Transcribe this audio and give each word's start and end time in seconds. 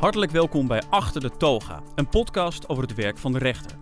Hartelijk 0.00 0.32
welkom 0.32 0.66
bij 0.66 0.82
Achter 0.88 1.20
de 1.20 1.36
Toga, 1.36 1.82
een 1.94 2.08
podcast 2.08 2.68
over 2.68 2.82
het 2.82 2.94
werk 2.94 3.18
van 3.18 3.32
de 3.32 3.38
rechter. 3.38 3.78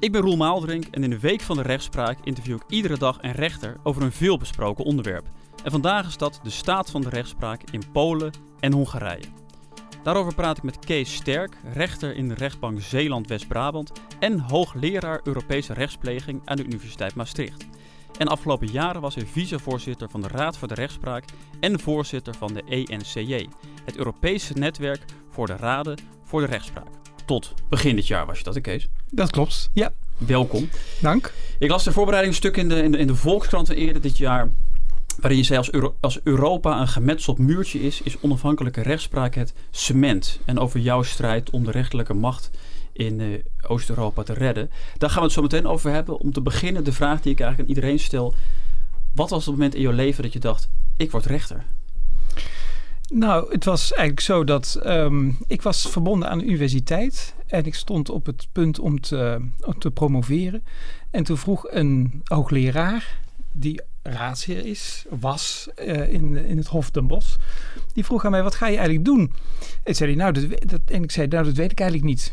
Ik 0.00 0.12
ben 0.12 0.20
Roel 0.20 0.36
Maaldrink 0.36 0.84
en 0.84 1.04
in 1.04 1.10
de 1.10 1.18
Week 1.18 1.40
van 1.40 1.56
de 1.56 1.62
Rechtspraak 1.62 2.18
interview 2.24 2.54
ik 2.54 2.62
iedere 2.68 2.98
dag 2.98 3.18
een 3.20 3.32
rechter 3.32 3.76
over 3.82 4.02
een 4.02 4.12
veelbesproken 4.12 4.84
onderwerp. 4.84 5.26
En 5.64 5.70
vandaag 5.70 6.06
is 6.06 6.16
dat 6.16 6.40
de 6.42 6.50
staat 6.50 6.90
van 6.90 7.00
de 7.00 7.08
rechtspraak 7.08 7.62
in 7.70 7.82
Polen 7.92 8.32
en 8.60 8.72
Hongarije. 8.72 9.24
Daarover 10.02 10.34
praat 10.34 10.56
ik 10.56 10.62
met 10.62 10.78
Kees 10.78 11.14
Sterk, 11.14 11.56
rechter 11.72 12.16
in 12.16 12.28
de 12.28 12.34
rechtbank 12.34 12.80
Zeeland-West-Brabant 12.80 13.92
en 14.18 14.38
hoogleraar 14.38 15.20
Europese 15.24 15.72
rechtspleging 15.72 16.40
aan 16.44 16.56
de 16.56 16.64
Universiteit 16.64 17.14
Maastricht. 17.14 17.66
En 18.18 18.28
afgelopen 18.28 18.70
jaren 18.70 19.00
was 19.00 19.14
hij 19.14 19.26
vicevoorzitter 19.26 20.10
van 20.10 20.20
de 20.20 20.28
Raad 20.28 20.58
voor 20.58 20.68
de 20.68 20.74
Rechtspraak 20.74 21.24
en 21.60 21.80
voorzitter 21.80 22.34
van 22.34 22.52
de 22.52 22.62
ENCJ, 22.62 23.48
het 23.84 23.96
Europese 23.96 24.52
netwerk 24.52 25.04
voor 25.32 25.46
de 25.46 25.56
Raden 25.56 25.98
voor 26.24 26.40
de 26.40 26.46
Rechtspraak. 26.46 26.86
Tot 27.24 27.54
begin 27.68 27.96
dit 27.96 28.06
jaar 28.06 28.26
was 28.26 28.38
je 28.38 28.44
dat, 28.44 28.54
hè, 28.54 28.60
Kees? 28.60 28.88
Dat 29.10 29.30
klopt, 29.30 29.70
ja. 29.72 29.92
Welkom. 30.18 30.68
Dank. 31.00 31.32
Ik 31.58 31.70
las 31.70 31.84
de 31.84 31.92
voorbereidingsstuk 31.92 32.56
in 32.56 32.68
de, 32.68 32.82
in 32.82 32.92
de, 32.92 32.98
in 32.98 33.06
de 33.06 33.14
Volkskrant 33.14 33.68
eerder 33.68 34.02
dit 34.02 34.18
jaar. 34.18 34.50
Waarin 35.20 35.38
je 35.38 35.44
zei 35.44 35.58
als, 35.58 35.70
Euro- 35.70 35.94
als 36.00 36.20
Europa 36.22 36.80
een 36.80 36.88
gemetseld 36.88 37.38
muurtje 37.38 37.80
is, 37.82 38.02
is 38.02 38.20
onafhankelijke 38.20 38.82
rechtspraak 38.82 39.34
het 39.34 39.54
cement. 39.70 40.40
En 40.44 40.58
over 40.58 40.80
jouw 40.80 41.02
strijd 41.02 41.50
om 41.50 41.64
de 41.64 41.70
rechterlijke 41.70 42.14
macht 42.14 42.50
in 42.92 43.20
eh, 43.20 43.26
Oost-Europa 43.70 44.22
te 44.22 44.32
redden. 44.32 44.70
Daar 44.98 45.10
gaan 45.10 45.18
we 45.18 45.24
het 45.24 45.34
zo 45.34 45.42
meteen 45.42 45.66
over 45.66 45.90
hebben. 45.90 46.18
Om 46.18 46.32
te 46.32 46.40
beginnen 46.40 46.84
de 46.84 46.92
vraag 46.92 47.20
die 47.20 47.32
ik 47.32 47.40
eigenlijk 47.40 47.70
aan 47.70 47.76
iedereen 47.76 47.98
stel. 47.98 48.34
Wat 49.14 49.30
was 49.30 49.46
het 49.46 49.54
moment 49.54 49.74
in 49.74 49.80
jouw 49.80 49.92
leven 49.92 50.22
dat 50.22 50.32
je 50.32 50.38
dacht, 50.38 50.68
ik 50.96 51.10
word 51.10 51.26
rechter? 51.26 51.64
Nou, 53.14 53.52
het 53.52 53.64
was 53.64 53.92
eigenlijk 53.92 54.20
zo 54.20 54.44
dat 54.44 54.74
ehm, 54.82 55.30
ik 55.46 55.62
was 55.62 55.88
verbonden 55.90 56.28
aan 56.28 56.38
de 56.38 56.44
universiteit 56.44 57.34
en 57.46 57.64
ik 57.64 57.74
stond 57.74 58.10
op 58.10 58.26
het 58.26 58.46
punt 58.52 58.78
om 58.78 59.00
te, 59.00 59.48
te 59.78 59.90
promoveren. 59.90 60.64
En 61.10 61.24
toen 61.24 61.36
vroeg 61.38 61.66
een 61.70 62.22
hoogleraar, 62.24 63.18
die 63.52 63.80
raadsheer 64.02 64.66
is, 64.66 65.04
was 65.08 65.68
eh, 65.74 66.12
in, 66.12 66.36
in 66.36 66.56
het 66.56 66.66
Hof 66.66 66.90
Den 66.90 67.06
Bosch, 67.06 67.36
die 67.92 68.04
vroeg 68.04 68.24
aan 68.24 68.30
mij, 68.30 68.42
wat 68.42 68.54
ga 68.54 68.66
je 68.66 68.76
eigenlijk 68.76 69.04
doen? 69.04 69.32
En, 69.84 69.94
zei 69.94 70.10
hij, 70.10 70.18
nou, 70.18 70.32
dat, 70.32 70.68
dat, 70.70 70.80
en 70.86 71.02
ik 71.02 71.10
zei, 71.10 71.26
nou, 71.26 71.44
dat 71.44 71.56
weet 71.56 71.72
ik 71.72 71.80
eigenlijk 71.80 72.10
niet. 72.10 72.32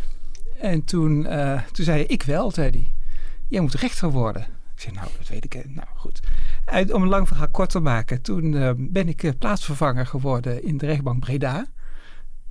En 0.60 0.84
toen, 0.84 1.26
eh, 1.26 1.62
toen 1.72 1.86
zei 1.86 1.98
hij, 1.98 2.06
ik 2.08 2.24
wel, 2.24 2.52
zei 2.52 2.70
hij. 2.70 2.92
Jij 3.48 3.62
moet 3.62 3.74
rechter 3.74 4.12
worden. 4.12 4.42
Ik 4.76 4.82
zei, 4.82 4.96
nou, 4.96 5.08
dat 5.18 5.28
weet 5.28 5.44
ik. 5.46 5.56
eh, 5.56 5.66
Nou, 5.66 5.88
goed. 5.96 6.20
Om 6.72 7.02
een 7.02 7.08
lang 7.08 7.28
verhaal 7.28 7.50
kort 7.50 7.70
te 7.70 7.80
maken. 7.80 8.22
Toen 8.22 8.56
eh, 8.56 8.72
ben 8.78 9.08
ik 9.08 9.24
eh, 9.24 9.32
plaatsvervanger 9.40 10.06
geworden 10.06 10.64
in 10.64 10.78
de 10.78 10.86
rechtbank 10.86 11.20
Breda. 11.20 11.66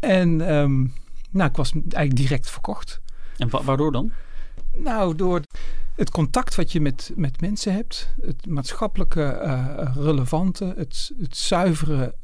En 0.01 0.41
ehm, 0.49 0.87
nou, 1.31 1.49
ik 1.51 1.57
was 1.57 1.73
eigenlijk 1.73 2.17
direct 2.17 2.51
verkocht. 2.51 3.01
En 3.37 3.51
wa- 3.51 3.63
waardoor 3.63 3.93
dan? 3.93 4.11
Nou, 4.77 5.15
door 5.15 5.41
het 5.97 6.11
contact 6.11 6.55
wat 6.55 6.73
je 6.73 6.81
met, 6.81 7.13
met 7.17 7.41
mensen 7.41 7.73
hebt, 7.73 8.15
het 8.21 8.47
maatschappelijke 8.47 9.23
eh, 9.23 9.91
relevante, 9.95 10.75
het, 10.77 11.13
het 11.21 11.37
zuivere 11.37 12.15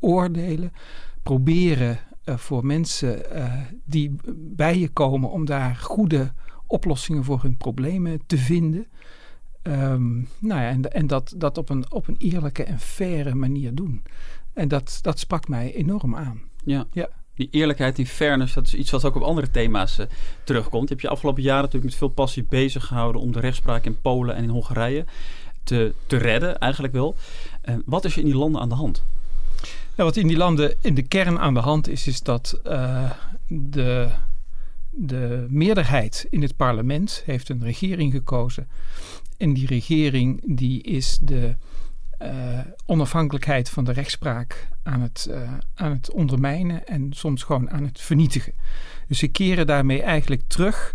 oordelen, 0.00 0.72
proberen 1.22 1.98
voor 2.24 2.66
mensen 2.66 3.22
die 3.84 4.16
bij 4.34 4.78
je 4.78 4.88
komen 4.88 5.30
om 5.30 5.44
daar 5.44 5.76
goede 5.76 6.32
oplossingen 6.66 7.24
voor 7.24 7.42
hun 7.42 7.56
problemen 7.56 8.20
te 8.26 8.38
vinden. 8.38 8.86
Ehm, 9.62 10.16
nou 10.38 10.60
ja, 10.60 10.68
en, 10.68 10.92
en 10.92 11.06
dat, 11.06 11.34
dat 11.36 11.58
op, 11.58 11.68
een, 11.68 11.92
op 11.92 12.08
een 12.08 12.16
eerlijke 12.18 12.64
en 12.64 12.78
faire 12.78 13.34
manier 13.34 13.74
doen. 13.74 14.02
En 14.52 14.68
dat, 14.68 14.98
dat 15.02 15.18
sprak 15.18 15.48
mij 15.48 15.74
enorm 15.74 16.16
aan. 16.16 16.40
Ja. 16.64 16.86
Ja. 16.92 17.08
Die 17.34 17.48
eerlijkheid, 17.50 17.96
die 17.96 18.06
fairness, 18.06 18.54
dat 18.54 18.66
is 18.66 18.74
iets 18.74 18.90
wat 18.90 19.04
ook 19.04 19.14
op 19.14 19.22
andere 19.22 19.50
thema's 19.50 19.98
eh, 19.98 20.06
terugkomt. 20.44 20.82
Je 20.82 20.88
hebt 20.88 21.02
je 21.02 21.08
afgelopen 21.08 21.42
jaren 21.42 21.62
natuurlijk 21.62 21.90
met 21.90 21.98
veel 21.98 22.08
passie 22.08 22.44
bezig 22.48 22.86
gehouden 22.86 23.20
om 23.20 23.32
de 23.32 23.40
rechtspraak 23.40 23.84
in 23.84 24.00
Polen 24.00 24.34
en 24.34 24.42
in 24.42 24.48
Hongarije 24.48 25.04
te, 25.62 25.94
te 26.06 26.16
redden, 26.16 26.58
eigenlijk 26.58 26.92
wel. 26.92 27.16
Eh, 27.60 27.74
wat 27.84 28.04
is 28.04 28.12
er 28.12 28.18
in 28.18 28.24
die 28.24 28.36
landen 28.36 28.60
aan 28.60 28.68
de 28.68 28.74
hand? 28.74 29.02
Nou, 29.96 30.10
wat 30.10 30.16
in 30.16 30.26
die 30.26 30.36
landen 30.36 30.74
in 30.80 30.94
de 30.94 31.02
kern 31.02 31.38
aan 31.38 31.54
de 31.54 31.60
hand 31.60 31.88
is, 31.88 32.06
is 32.06 32.20
dat 32.20 32.60
eh, 32.64 33.10
de, 33.46 34.08
de 34.90 35.46
meerderheid 35.48 36.26
in 36.30 36.42
het 36.42 36.56
parlement 36.56 37.22
heeft 37.24 37.48
een 37.48 37.62
regering 37.62 38.12
gekozen. 38.12 38.68
En 39.38 39.52
die 39.52 39.66
regering 39.66 40.56
die 40.56 40.82
is 40.82 41.18
de 41.22 41.56
eh, 42.18 42.60
onafhankelijkheid 42.86 43.70
van 43.70 43.84
de 43.84 43.92
rechtspraak 43.92 44.68
aan 44.82 45.00
het, 45.00 45.26
eh, 45.30 45.52
aan 45.74 45.90
het 45.90 46.10
ondermijnen 46.10 46.86
en 46.86 47.12
soms 47.12 47.42
gewoon 47.42 47.70
aan 47.70 47.84
het 47.84 48.00
vernietigen. 48.00 48.52
Dus 49.08 49.18
ze 49.18 49.28
keren 49.28 49.66
daarmee 49.66 50.02
eigenlijk 50.02 50.42
terug 50.46 50.94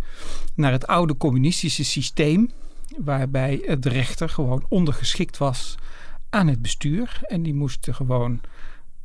naar 0.56 0.72
het 0.72 0.88
oude 0.88 1.18
communistische 1.18 1.84
systeem, 1.84 2.52
waarbij 2.98 3.78
de 3.80 3.90
rechter 3.90 4.30
gewoon 4.30 4.66
ondergeschikt 4.70 5.38
was 5.38 5.76
aan 6.30 6.48
het 6.48 6.62
bestuur. 6.62 7.20
En 7.22 7.44
die 7.44 7.54
moesten 7.54 7.96
gewoon 7.96 8.42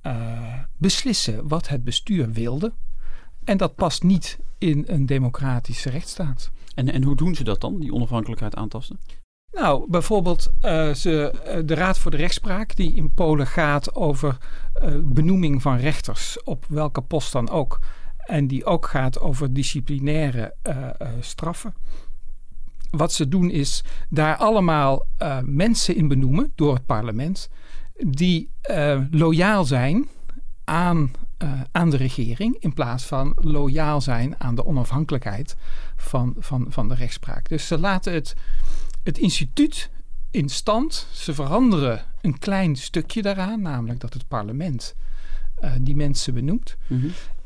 eh, 0.00 0.62
beslissen 0.76 1.48
wat 1.48 1.68
het 1.68 1.84
bestuur 1.84 2.32
wilde. 2.32 2.72
En 3.44 3.56
dat 3.56 3.74
past 3.74 4.02
niet 4.02 4.38
in 4.58 4.84
een 4.86 5.06
democratische 5.06 5.90
rechtsstaat. 5.90 6.50
En, 6.74 6.92
en 6.92 7.02
hoe 7.02 7.16
doen 7.16 7.34
ze 7.34 7.44
dat 7.44 7.60
dan, 7.60 7.80
die 7.80 7.92
onafhankelijkheid 7.92 8.54
aantasten? 8.56 8.98
Nou, 9.52 9.90
bijvoorbeeld 9.90 10.50
eh, 10.60 10.94
ze, 10.94 11.30
eh, 11.30 11.60
de 11.64 11.74
Raad 11.74 11.98
voor 11.98 12.10
de 12.10 12.16
Rechtspraak, 12.16 12.76
die 12.76 12.94
in 12.94 13.10
Polen 13.14 13.46
gaat 13.46 13.94
over 13.94 14.38
eh, 14.72 14.92
benoeming 15.02 15.62
van 15.62 15.76
rechters 15.76 16.42
op 16.42 16.64
welke 16.68 17.00
post 17.00 17.32
dan 17.32 17.50
ook. 17.50 17.80
En 18.16 18.46
die 18.46 18.64
ook 18.64 18.86
gaat 18.86 19.20
over 19.20 19.52
disciplinaire 19.52 20.54
straffen. 21.20 21.74
Wat 22.90 23.12
ze 23.12 23.28
doen 23.28 23.50
is 23.50 23.84
daar 24.08 24.36
allemaal 24.36 25.06
mensen 25.44 25.96
in 25.96 26.08
benoemen 26.08 26.52
door 26.54 26.74
het 26.74 26.86
parlement 26.86 27.50
die 28.06 28.50
loyaal 29.10 29.64
zijn 29.64 30.08
aan, 30.64 31.10
aan 31.72 31.90
de 31.90 31.96
regering 31.96 32.56
in 32.58 32.74
plaats 32.74 33.04
van 33.04 33.32
loyaal 33.40 34.00
zijn 34.00 34.40
aan 34.40 34.54
de 34.54 34.66
onafhankelijkheid 34.66 35.56
van, 35.96 36.34
van, 36.38 36.66
van 36.68 36.88
de 36.88 36.94
rechtspraak. 36.94 37.48
Dus 37.48 37.66
ze 37.66 37.78
laten 37.78 38.12
het, 38.12 38.34
het 39.08 39.18
instituut 39.18 39.90
in 40.30 40.48
stand. 40.48 41.06
Ze 41.12 41.34
veranderen 41.34 42.04
een 42.20 42.38
klein 42.38 42.76
stukje 42.76 43.22
daaraan, 43.22 43.62
namelijk 43.62 44.00
dat 44.00 44.14
het 44.14 44.28
parlement 44.28 44.94
eh, 45.54 45.72
die 45.80 45.96
mensen 45.96 46.34
benoemt. 46.34 46.76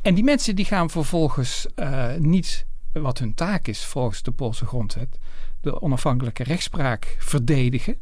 En 0.03 0.15
die 0.15 0.25
mensen 0.25 0.57
die 0.57 0.65
gaan 0.65 0.91
vervolgens 0.91 1.67
eh, 1.75 2.15
niet 2.15 2.67
wat 2.93 3.19
hun 3.19 3.35
taak 3.35 3.67
is 3.67 3.85
volgens 3.85 4.23
de 4.23 4.31
Poolse 4.31 4.67
grondwet, 4.67 5.19
de 5.61 5.83
onafhankelijke 5.83 6.43
rechtspraak 6.43 7.17
verdedigen, 7.19 8.01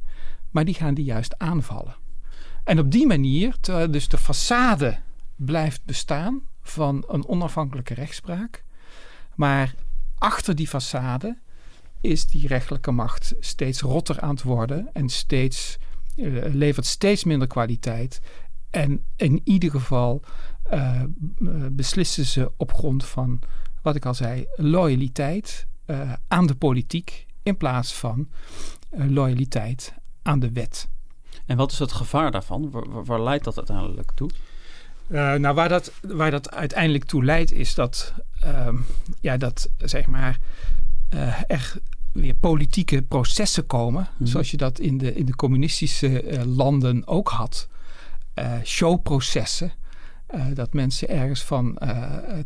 maar 0.50 0.64
die 0.64 0.74
gaan 0.74 0.94
die 0.94 1.04
juist 1.04 1.38
aanvallen. 1.38 1.96
En 2.64 2.78
op 2.78 2.90
die 2.90 3.06
manier, 3.06 3.56
terwijl 3.60 3.90
dus 3.90 4.08
de 4.08 4.18
façade 4.18 4.96
blijft 5.36 5.84
bestaan 5.84 6.40
van 6.62 7.04
een 7.08 7.28
onafhankelijke 7.28 7.94
rechtspraak, 7.94 8.64
maar 9.34 9.74
achter 10.18 10.54
die 10.54 10.68
façade 10.68 11.48
is 12.00 12.26
die 12.26 12.46
rechtelijke 12.46 12.90
macht 12.90 13.34
steeds 13.40 13.80
rotter 13.80 14.20
aan 14.20 14.30
het 14.34 14.42
worden 14.42 14.88
en 14.92 15.08
steeds, 15.08 15.78
eh, 16.16 16.26
levert 16.52 16.86
steeds 16.86 17.24
minder 17.24 17.48
kwaliteit. 17.48 18.20
En 18.70 19.04
in 19.16 19.40
ieder 19.44 19.70
geval 19.70 20.22
eh, 20.62 21.02
beslissen 21.70 22.24
ze 22.24 22.52
op 22.56 22.72
grond 22.72 23.04
van, 23.04 23.40
wat 23.82 23.96
ik 23.96 24.06
al 24.06 24.14
zei, 24.14 24.46
loyaliteit 24.56 25.66
eh, 25.90 26.12
aan 26.28 26.46
de 26.46 26.54
politiek 26.54 27.26
in 27.42 27.56
plaats 27.56 27.94
van 27.94 28.28
eh, 28.90 29.06
loyaliteit 29.08 29.94
aan 30.22 30.38
de 30.38 30.52
wet. 30.52 30.88
En 31.46 31.56
wat 31.56 31.72
is 31.72 31.78
het 31.78 31.92
gevaar 31.92 32.30
daarvan? 32.30 32.70
Waar, 33.04 33.22
leidt 33.22 33.44
dat 33.44 33.56
uiteindelijk 33.56 34.10
toe? 34.14 34.30
Eh, 35.08 35.34
nou, 35.34 35.54
waar 35.54 35.68
dat, 35.68 35.92
waar 36.00 36.30
dat 36.30 36.50
uiteindelijk 36.50 37.04
toe 37.04 37.24
leidt, 37.24 37.52
is 37.52 37.74
dat, 37.74 38.14
ehm, 38.40 38.76
ja, 39.20 39.36
dat 39.36 39.68
zeg 39.78 40.06
maar, 40.06 40.38
eh, 41.10 41.40
er 41.46 41.74
weer 42.12 42.34
politieke 42.34 43.02
processen 43.02 43.66
komen. 43.66 44.08
Mhm. 44.16 44.26
Zoals 44.26 44.50
je 44.50 44.56
dat 44.56 44.78
in 44.78 44.98
de, 44.98 45.14
in 45.14 45.26
de 45.26 45.34
communistische 45.34 46.22
eh, 46.22 46.44
landen 46.44 47.06
ook 47.06 47.28
had. 47.28 47.68
Eh, 48.34 48.52
showprocessen. 48.64 49.72
Dat 50.54 50.72
mensen 50.72 51.08
ergens 51.08 51.42
van 51.42 51.78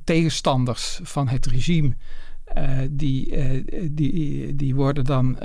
tegenstanders 0.04 1.00
van 1.02 1.28
het 1.28 1.46
regime. 1.46 1.96
die, 2.90 3.34
die, 3.90 4.56
die 4.56 4.74
worden 4.74 5.04
dan 5.04 5.38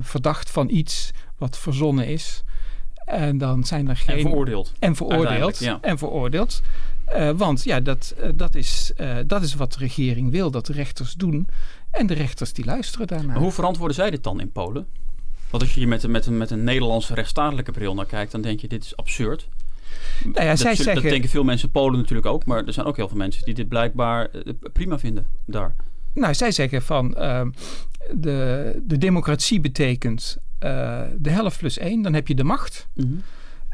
verdacht 0.00 0.50
van 0.50 0.68
iets 0.68 1.10
wat 1.36 1.58
verzonnen 1.58 2.06
is. 2.06 2.44
En 3.04 3.38
dan 3.38 3.64
zijn 3.64 3.88
er 3.88 3.96
geen. 3.96 4.16
En 4.16 4.22
veroordeeld. 4.22 4.72
En 4.78 4.96
veroordeeld. 4.96 5.58
Ja. 5.58 5.78
En 5.80 5.98
veroordeeld. 5.98 6.62
Eh, 7.14 7.30
want 7.30 7.64
ja, 7.64 7.80
dat, 7.80 8.14
eh, 8.18 8.28
dat, 8.34 8.54
is, 8.54 8.92
eh, 8.96 9.16
dat 9.26 9.42
is 9.42 9.54
wat 9.54 9.72
de 9.72 9.78
regering 9.78 10.30
wil, 10.30 10.50
dat 10.50 10.66
de 10.66 10.72
rechters 10.72 11.14
doen. 11.14 11.48
En 11.90 12.06
de 12.06 12.14
rechters 12.14 12.52
die 12.52 12.64
luisteren 12.64 13.06
daarnaar. 13.06 13.26
Maar 13.26 13.42
hoe 13.42 13.52
verantwoorden 13.52 13.96
zij 13.96 14.10
dit 14.10 14.22
dan 14.24 14.40
in 14.40 14.52
Polen? 14.52 14.86
Want 15.50 15.62
als 15.62 15.72
je 15.74 15.78
hier 15.80 15.88
met, 15.88 16.02
een- 16.02 16.10
met, 16.10 16.26
een, 16.26 16.36
met 16.36 16.50
een 16.50 16.64
Nederlandse 16.64 17.14
rechtsstatelijke 17.14 17.72
bril 17.72 17.94
naar 17.94 18.06
kijkt, 18.06 18.32
dan 18.32 18.40
denk 18.40 18.60
je 18.60 18.68
dit 18.68 18.84
is 18.84 18.96
absurd. 18.96 19.48
Nou 20.24 20.40
ja, 20.44 20.50
dat, 20.50 20.58
zij 20.58 20.74
zeggen, 20.74 20.94
dat 20.94 21.02
denken 21.02 21.30
veel 21.30 21.44
mensen 21.44 21.66
in 21.66 21.72
Polen 21.72 21.98
natuurlijk 21.98 22.26
ook, 22.26 22.44
maar 22.44 22.64
er 22.66 22.72
zijn 22.72 22.86
ook 22.86 22.96
heel 22.96 23.08
veel 23.08 23.16
mensen 23.16 23.44
die 23.44 23.54
dit 23.54 23.68
blijkbaar 23.68 24.30
prima 24.72 24.98
vinden 24.98 25.26
daar. 25.44 25.74
Nou, 26.14 26.34
zij 26.34 26.50
zeggen 26.50 26.82
van 26.82 27.14
uh, 27.18 27.42
de, 28.14 28.80
de 28.86 28.98
democratie 28.98 29.60
betekent 29.60 30.36
de 30.58 31.30
helft 31.30 31.58
plus 31.58 31.78
één, 31.78 32.02
dan 32.02 32.14
heb 32.14 32.28
je 32.28 32.34
de 32.34 32.44
macht. 32.44 32.88
Mm 32.94 33.22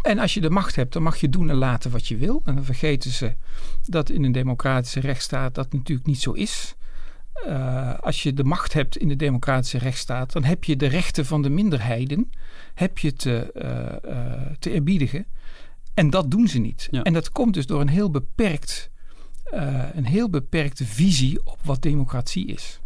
En 0.03 0.19
als 0.19 0.35
je 0.35 0.41
de 0.41 0.51
macht 0.51 0.77
hebt, 0.77 0.93
dan 0.93 1.03
mag 1.03 1.17
je 1.17 1.29
doen 1.29 1.51
en 1.51 1.57
laten 1.57 1.91
wat 1.91 2.09
je 2.09 2.17
wil. 2.17 2.43
En 2.45 2.55
dan 2.55 2.65
vergeten 2.65 3.11
ze 3.11 3.35
dat 3.87 4.11
in 4.11 4.25
een 4.25 4.33
democratische 4.33 5.01
rechtsstaat 5.01 5.55
dat 5.55 5.73
natuurlijk 5.73 6.07
niet 6.07 6.21
zo 6.21 6.33
is. 6.33 6.75
Uh, 7.47 7.99
als 7.99 8.23
je 8.23 8.33
de 8.33 8.45
macht 8.45 8.73
hebt 8.73 8.97
in 8.97 9.09
de 9.09 9.17
democratische 9.17 9.79
rechtsstaat, 9.79 10.33
dan 10.33 10.45
heb 10.45 10.65
je 10.65 10.77
de 10.77 10.87
rechten 10.87 11.27
van 11.27 11.43
de 11.43 11.51
minderheden 11.51 12.31
heb 12.75 12.99
je 12.99 13.13
te, 13.13 13.51
uh, 14.05 14.57
te 14.59 14.71
eerbiedigen. 14.71 15.27
En 15.95 16.11
dat 16.11 16.31
doen 16.31 16.49
ze 16.49 16.59
niet. 16.59 16.89
Ja. 16.91 17.03
En 17.03 17.13
dat 17.13 17.33
komt 17.33 17.55
dus 17.55 17.67
door 17.67 17.81
een 17.81 17.89
heel 17.89 18.11
beperkt 18.11 18.91
een 19.93 20.05
heel 20.05 20.31
beperkte 20.31 20.85
visie 20.85 21.41
op 21.45 21.59
wat 21.65 21.83
democratie 21.83 22.47
is. 22.47 22.81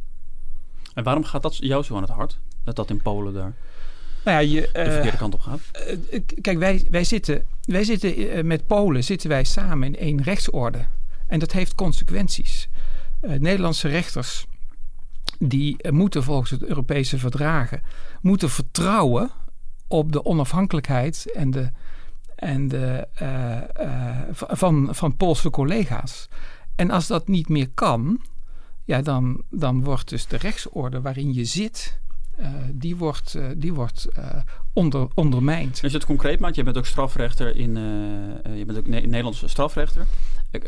En 0.94 1.04
waarom 1.04 1.24
gaat 1.24 1.42
dat 1.42 1.56
jou 1.56 1.82
zo 1.82 1.96
aan 1.96 2.02
het 2.02 2.10
hart? 2.10 2.38
Dat 2.64 2.76
dat 2.76 2.90
in 2.90 3.02
Polen 3.02 3.32
daar 3.32 3.54
nou 4.24 4.36
ja, 4.36 4.38
je, 4.38 4.60
de 4.60 4.68
verkeerde 4.72 5.08
uh, 5.08 5.18
kant 5.18 5.34
op 5.34 5.40
gaat? 5.40 5.60
Uh, 6.10 6.20
kijk, 6.40 6.58
wij, 6.58 6.86
wij 6.90 7.04
zitten, 7.04 7.46
wij 7.64 7.84
zitten 7.84 8.46
met 8.46 8.66
Polen 8.66 9.04
zitten 9.04 9.28
wij 9.28 9.44
samen 9.44 9.88
in 9.88 9.96
één 9.96 10.22
rechtsorde. 10.22 10.86
En 11.26 11.38
dat 11.38 11.52
heeft 11.52 11.74
consequenties. 11.74 12.68
Nederlandse 13.20 13.88
rechters 13.88 14.46
die 15.38 15.76
moeten 15.90 16.22
volgens 16.22 16.50
het 16.50 16.62
Europese 16.62 17.18
verdragen 17.18 17.82
moeten 18.20 18.50
vertrouwen 18.50 19.30
op 19.88 20.12
de 20.12 20.24
onafhankelijkheid 20.24 21.32
en 21.32 21.50
de 21.50 21.70
en 22.42 22.68
de, 22.68 23.08
uh, 23.22 23.86
uh, 23.86 24.20
van, 24.32 24.88
van 24.90 25.16
Poolse 25.16 25.50
collega's. 25.50 26.28
En 26.74 26.90
als 26.90 27.06
dat 27.06 27.28
niet 27.28 27.48
meer 27.48 27.68
kan, 27.74 28.20
ja, 28.84 29.02
dan, 29.02 29.42
dan 29.50 29.84
wordt 29.84 30.08
dus 30.08 30.26
de 30.26 30.36
rechtsorde 30.36 31.00
waarin 31.00 31.34
je 31.34 31.44
zit, 31.44 31.98
uh, 32.40 32.46
die 32.72 32.96
wordt, 32.96 33.38
die 33.56 33.72
wordt 33.72 34.08
onder, 34.72 35.08
ondermijnd. 35.14 35.78
Je 35.80 35.88
het 35.88 36.04
concreet 36.04 36.40
maakt, 36.40 36.56
je 36.56 36.62
bent 36.62 36.78
ook 36.78 36.86
strafrechter 36.86 37.56
in, 37.56 37.74
je 38.54 38.64
bent 38.66 38.78
ook 38.78 38.86
ne 38.86 39.00
Nederlandse 39.00 39.48
strafrechter. 39.48 40.06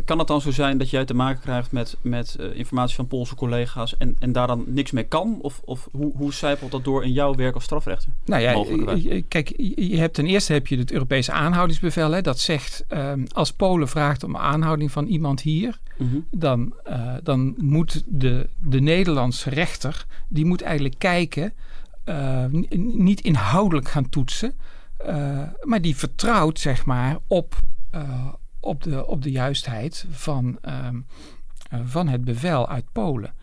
Kan 0.04 0.18
het 0.18 0.28
dan 0.28 0.40
zo 0.40 0.50
zijn 0.50 0.78
dat 0.78 0.90
jij 0.90 1.04
te 1.04 1.14
maken 1.14 1.40
krijgt 1.40 1.72
met, 1.72 1.96
met 2.00 2.36
uh, 2.40 2.56
informatie 2.56 2.94
van 2.94 3.06
Poolse 3.06 3.34
collega's 3.34 3.96
en, 3.96 4.16
en 4.18 4.32
daar 4.32 4.46
dan 4.46 4.64
niks 4.66 4.90
mee 4.90 5.04
kan? 5.04 5.38
Of, 5.40 5.60
of 5.64 5.88
hoe, 5.92 6.12
hoe 6.16 6.32
zijpelt 6.32 6.70
dat 6.70 6.84
door 6.84 7.04
in 7.04 7.12
jouw 7.12 7.34
werk 7.34 7.54
als 7.54 7.64
strafrechter? 7.64 8.12
Nou 8.24 8.42
ja, 8.42 9.20
kijk, 9.28 9.52
je 9.76 9.96
hebt 9.96 10.14
ten 10.14 10.26
eerste 10.26 10.52
heb 10.52 10.66
je 10.66 10.78
het 10.78 10.92
Europese 10.92 11.32
aanhoudingsbevel. 11.32 12.10
Hè, 12.10 12.20
dat 12.20 12.38
zegt 12.38 12.84
um, 12.88 13.26
als 13.32 13.52
Polen 13.52 13.88
vraagt 13.88 14.24
om 14.24 14.36
aanhouding 14.36 14.92
van 14.92 15.06
iemand 15.06 15.40
hier, 15.40 15.78
mm 15.96 16.10
-hmm. 16.10 16.26
dan, 16.30 16.74
uh, 16.88 17.14
dan 17.22 17.54
moet 17.58 18.02
de, 18.06 18.48
de 18.58 18.80
Nederlandse 18.80 19.50
rechter, 19.50 20.06
die 20.28 20.44
moet 20.44 20.62
eigenlijk 20.62 20.98
kijken, 20.98 21.52
uh, 22.04 22.44
niet 22.76 23.20
inhoudelijk 23.20 23.88
gaan 23.88 24.08
toetsen, 24.08 24.54
maar 25.62 25.80
die 25.80 25.96
vertrouwt 25.96 26.58
zeg 26.58 26.84
maar 26.84 27.18
op 27.26 27.56
op 28.64 28.82
de, 28.82 29.06
op 29.06 29.22
de 29.22 29.30
juistheid 29.30 30.06
van, 30.10 30.58
uh, 30.64 30.88
van 31.84 32.08
het 32.08 32.24
bevel 32.24 32.68
uit 32.68 32.84
Polen. 32.92 33.34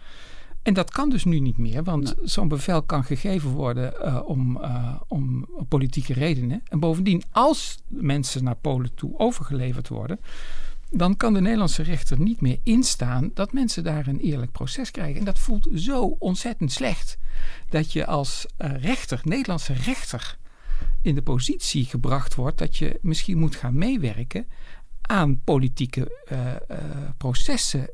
En 0.62 0.74
dat 0.74 0.92
kan 0.92 1.10
dus 1.10 1.24
nu 1.24 1.40
niet 1.40 1.58
meer, 1.58 1.84
want 1.84 2.16
zo'n 2.24 2.48
bevel 2.48 2.82
kan 2.82 3.04
gegeven 3.04 3.50
worden 3.50 3.94
uh, 4.04 4.20
om, 4.26 4.58
uh, 4.58 4.96
om 5.08 5.48
politieke 5.68 6.14
redenen. 6.14 6.62
En 6.68 6.80
bovendien, 6.80 7.24
als 7.32 7.78
mensen 7.88 8.44
naar 8.44 8.56
Polen 8.56 8.96
toe 8.96 9.18
overgeleverd 9.18 9.88
worden, 9.88 10.20
dan 10.90 11.18
kan 11.18 11.34
de 11.34 11.42
Nederlandse 11.42 11.84
rechter 11.84 12.20
niet 12.20 12.42
meer 12.42 12.60
instaan 12.64 13.32
dat 13.34 13.54
mensen 13.54 13.84
daar 13.84 14.08
een 14.08 14.20
eerlijk 14.20 14.52
proces 14.52 14.92
krijgen. 14.92 15.20
En 15.20 15.26
dat 15.26 15.40
voelt 15.40 15.68
zo 15.74 16.16
ontzettend 16.20 16.72
slecht 16.72 17.18
dat 17.70 17.94
je 17.94 18.06
als 18.06 18.46
rechter, 18.58 19.22
Nederlandse 19.24 19.74
rechter, 19.74 20.38
in 21.02 21.16
de 21.16 21.22
positie 21.22 21.86
gebracht 21.86 22.36
wordt 22.36 22.58
dat 22.58 22.78
je 22.78 23.00
misschien 23.02 23.38
moet 23.38 23.56
gaan 23.56 23.78
meewerken 23.78 24.48
aan 25.12 25.42
politieke 25.44 26.18
uh, 26.32 26.40
uh, 26.46 26.78
processen 27.18 27.90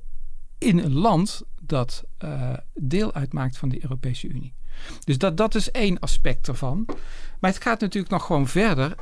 in 0.58 0.78
een 0.78 0.94
land 0.94 1.42
dat 1.62 2.04
uh, 2.24 2.54
deel 2.74 3.14
uitmaakt 3.14 3.58
van 3.58 3.69
de 3.69 3.84
Europese 3.84 4.28
Unie. 4.28 4.54
Dus 5.04 5.18
dat, 5.18 5.38
dat 5.38 5.56
is 5.56 5.72
één 5.72 6.00
aspect 6.00 6.48
ervan. 6.48 6.86
Maar 7.40 7.52
het 7.52 7.62
gaat 7.62 7.80
natuurlijk 7.80 8.14
nog 8.14 8.25
gewoon 8.25 8.48
verder. 8.48 8.96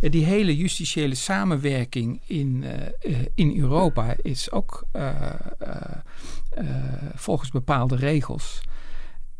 die 0.00 0.24
hele 0.24 0.56
justitiële 0.56 1.14
samenwerking 1.14 2.22
in, 2.26 2.64
in 3.34 3.58
Europa 3.58 4.14
is 4.22 4.50
ook 4.50 4.86
volgens 7.14 7.50
bepaalde 7.50 7.96
regels. 7.96 8.60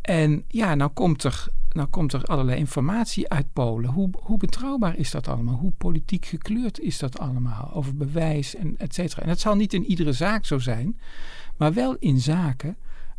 En 0.01 0.45
ja, 0.49 0.75
nou 0.75 0.91
komt 0.91 1.25
er 1.25 1.49
nou 1.73 1.89
komt 1.89 2.13
er 2.13 2.25
allerlei 2.25 2.59
informatie 2.59 3.29
uit 3.29 3.53
Polen. 3.53 3.91
Hoe, 3.91 4.11
hoe 4.13 4.39
betrouwbaar 4.39 4.97
is 4.97 5.11
dat 5.11 5.29
allemaal? 5.29 5.55
Hoe 5.55 5.73
politiek 5.73 6.27
gekleurd 6.27 6.81
is 6.81 6.99
dat 6.99 7.19
allemaal? 7.19 7.71
Over 7.73 7.97
bewijs 7.97 8.55
en 8.55 8.75
et 8.79 8.95
cetera. 8.95 9.23
En 9.23 9.29
dat 9.29 9.41
zal 9.41 9.57
niet 9.57 9.73
in 9.75 9.85
iedere 9.85 10.13
zaak 10.13 10.45
zo 10.45 10.59
zijn, 10.59 11.01
maar 11.57 11.73
wel 11.73 11.97
in 11.99 12.19
zaken 12.19 12.77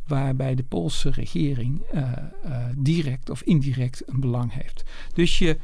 waarbij 0.07 0.55
de 0.55 0.63
Poolse 0.63 1.09
regering 1.09 1.81
uh, 1.93 2.11
uh, 2.45 2.65
direct 2.77 3.29
of 3.29 3.41
indirect 3.41 4.03
een 4.05 4.19
belang 4.19 4.53
heeft. 4.53 4.83
Dus 5.13 5.39
je, 5.39 5.57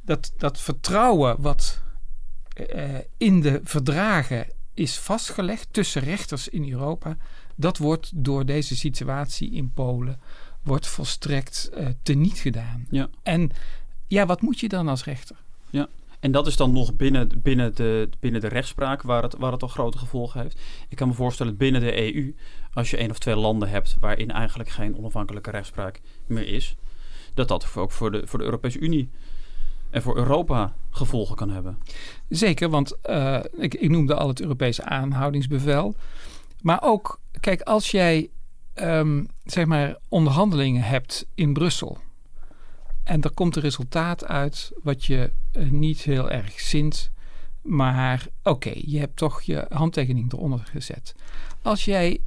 dat, 0.00 0.32
dat 0.36 0.60
vertrouwen 0.60 1.40
wat 1.40 1.82
uh, 2.74 2.98
in 3.16 3.40
de 3.40 3.60
verdragen 3.64 4.46
is 4.74 4.98
vastgelegd 4.98 5.68
tussen 5.70 6.02
rechters 6.02 6.48
in 6.48 6.70
Europa, 6.70 7.16
dat 7.58 7.78
wordt 7.78 8.10
door 8.14 8.46
deze 8.46 8.76
situatie 8.76 9.50
in 9.50 9.72
Polen 9.72 10.20
wordt 10.62 10.86
volstrekt 10.86 11.70
uh, 11.74 11.86
teniet 12.02 12.38
gedaan. 12.38 12.86
Ja. 12.90 13.08
En 13.22 13.50
ja, 14.06 14.26
wat 14.26 14.40
moet 14.40 14.60
je 14.60 14.68
dan 14.68 14.88
als 14.88 15.04
rechter? 15.04 15.36
Ja. 15.70 15.88
En 16.20 16.32
dat 16.32 16.46
is 16.46 16.56
dan 16.56 16.72
nog 16.72 16.94
binnen, 16.94 17.28
binnen, 17.42 17.74
de, 17.74 18.08
binnen 18.20 18.40
de 18.40 18.48
rechtspraak 18.48 19.02
waar 19.02 19.22
het, 19.22 19.36
waar 19.38 19.52
het 19.52 19.62
al 19.62 19.68
grote 19.68 19.98
gevolgen 19.98 20.40
heeft. 20.40 20.60
Ik 20.88 20.96
kan 20.96 21.08
me 21.08 21.14
voorstellen 21.14 21.56
binnen 21.56 21.80
de 21.80 22.14
EU, 22.14 22.34
als 22.72 22.90
je 22.90 22.96
één 22.96 23.10
of 23.10 23.18
twee 23.18 23.36
landen 23.36 23.68
hebt 23.68 23.96
waarin 24.00 24.30
eigenlijk 24.30 24.70
geen 24.70 24.96
onafhankelijke 24.96 25.50
rechtspraak 25.50 26.00
meer 26.26 26.46
is, 26.46 26.76
dat 27.34 27.48
dat 27.48 27.74
ook 27.76 27.92
voor 27.92 28.10
de, 28.10 28.26
voor 28.26 28.38
de 28.38 28.44
Europese 28.44 28.78
Unie 28.78 29.10
en 29.90 30.02
voor 30.02 30.16
Europa 30.16 30.74
gevolgen 30.90 31.36
kan 31.36 31.50
hebben. 31.50 31.78
Zeker, 32.28 32.68
want 32.68 32.96
uh, 33.04 33.40
ik, 33.56 33.74
ik 33.74 33.90
noemde 33.90 34.14
al 34.14 34.28
het 34.28 34.40
Europese 34.40 34.84
aanhoudingsbevel. 34.84 35.94
Maar 36.60 36.82
ook, 36.82 37.20
kijk, 37.40 37.60
als 37.60 37.90
jij 37.90 38.30
um, 38.74 39.26
zeg 39.44 39.66
maar 39.66 39.96
onderhandelingen 40.08 40.82
hebt 40.82 41.26
in 41.34 41.52
Brussel. 41.52 41.98
En 43.04 43.22
er 43.22 43.34
komt 43.34 43.56
een 43.56 43.62
resultaat 43.62 44.24
uit 44.24 44.72
wat 44.82 45.04
je 45.04 45.32
uh, 45.52 45.70
niet 45.70 46.00
heel 46.00 46.30
erg 46.30 46.60
zint. 46.60 47.10
Maar 47.62 48.26
oké, 48.42 48.72
je 48.74 48.98
hebt 48.98 49.16
toch 49.16 49.42
je 49.42 49.66
handtekening 49.68 50.32
eronder 50.32 50.64
gezet. 50.64 51.14
Als 51.62 51.84
jij 51.84 52.20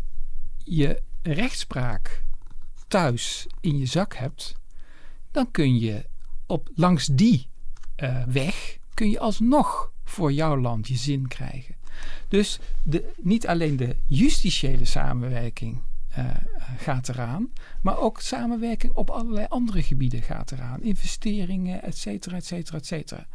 je 0.63 1.01
rechtspraak 1.21 2.23
thuis 2.88 3.47
in 3.59 3.77
je 3.77 3.85
zak 3.85 4.15
hebt, 4.15 4.55
dan 5.31 5.51
kun 5.51 5.79
je 5.79 6.05
op, 6.45 6.69
langs 6.75 7.05
die 7.05 7.50
uh, 7.97 8.23
weg 8.23 8.77
kun 8.93 9.09
je 9.09 9.19
alsnog 9.19 9.91
voor 10.03 10.31
jouw 10.31 10.57
land 10.57 10.88
je 10.88 10.95
zin 10.95 11.27
krijgen. 11.27 11.75
Dus 12.27 12.60
de, 12.84 13.13
niet 13.17 13.48
alleen 13.48 13.77
de 13.77 13.96
justitiële 14.05 14.86
samenwerking 14.86 15.79
uh, 16.17 16.25
gaat 16.77 17.10
eraan. 17.10 17.50
Maar 17.81 17.98
ook 17.98 18.20
samenwerking 18.20 18.93
op 18.93 19.10
allerlei 19.10 19.46
andere 19.50 19.84
gebieden 19.84 20.22
gaat 20.22 20.51
eraan. 20.51 20.81
Investeringen, 20.81 21.84
et 21.84 21.98
cetera, 21.98 22.36
et 22.36 22.46
cetera, 22.46 22.77
et 22.77 22.86
cetera. 22.86 23.27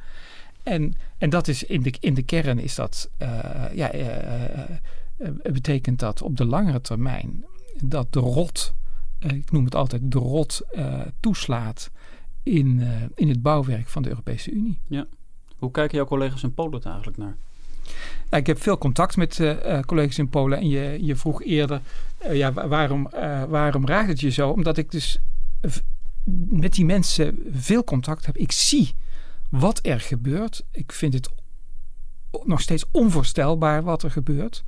En, 0.63 0.95
en 1.19 1.31
dat 1.31 1.49
is 1.49 1.65
in 1.65 1.83
de, 1.83 1.95
in 2.01 2.15
de 2.15 2.23
kern 2.23 2.59
is 2.59 2.75
dat, 2.75 3.11
uh, 3.23 3.29
ja, 3.75 3.95
uh, 3.95 5.29
betekent 5.43 5.99
dat 5.99 6.23
op 6.23 6.37
de 6.37 6.45
langere 6.45 6.81
termijn 6.81 7.45
dat 7.83 8.13
de 8.13 8.21
rot, 8.21 8.75
ik 9.19 9.51
noem 9.51 9.65
het 9.65 9.75
altijd 9.75 10.13
de 10.13 10.19
rot, 10.19 10.61
toeslaat 11.21 11.91
in, 12.43 12.83
in 13.15 13.29
het 13.29 13.43
bouwwerk 13.43 13.89
van 13.89 14.03
de 14.03 14.09
Europese 14.09 14.51
Unie. 14.51 14.79
Ja. 14.87 15.07
Hoe 15.57 15.71
kijken 15.71 15.97
jouw 15.97 16.07
collega's 16.07 16.43
in 16.43 16.55
Polen 16.55 16.83
eigenlijk 16.83 17.17
naar? 17.17 17.37
Nou, 18.31 18.43
ik 18.43 18.47
heb 18.47 18.63
veel 18.63 18.79
contact 18.79 19.17
met 19.17 19.39
uh, 19.39 19.81
collega's 19.81 20.19
in 20.19 20.29
Polen. 20.29 20.59
En 20.59 20.69
je, 20.69 20.99
je 21.01 21.17
vroeg 21.17 21.43
eerder, 21.43 21.81
ja, 22.31 22.53
waarom, 22.53 23.09
uh, 23.15 23.45
waarom 23.45 23.87
raakt 23.87 24.09
het 24.09 24.21
je 24.21 24.31
zo? 24.31 24.51
Omdat 24.51 24.77
ik 24.77 24.91
dus 24.91 25.19
met 26.49 26.75
die 26.75 26.85
mensen 26.85 27.39
veel 27.51 27.85
contact 27.85 28.27
heb. 28.27 28.37
Ik 28.37 28.53
zie 28.53 28.95
wat 29.51 29.79
er 29.83 30.01
gebeurt. 30.01 30.65
Ik 30.71 30.93
vind 30.93 31.15
het 31.15 31.29
nog 32.45 32.61
steeds 32.61 32.85
onvoorstelbaar 32.91 33.83
wat 33.83 34.03
er 34.03 34.11
gebeurt. 34.11 34.65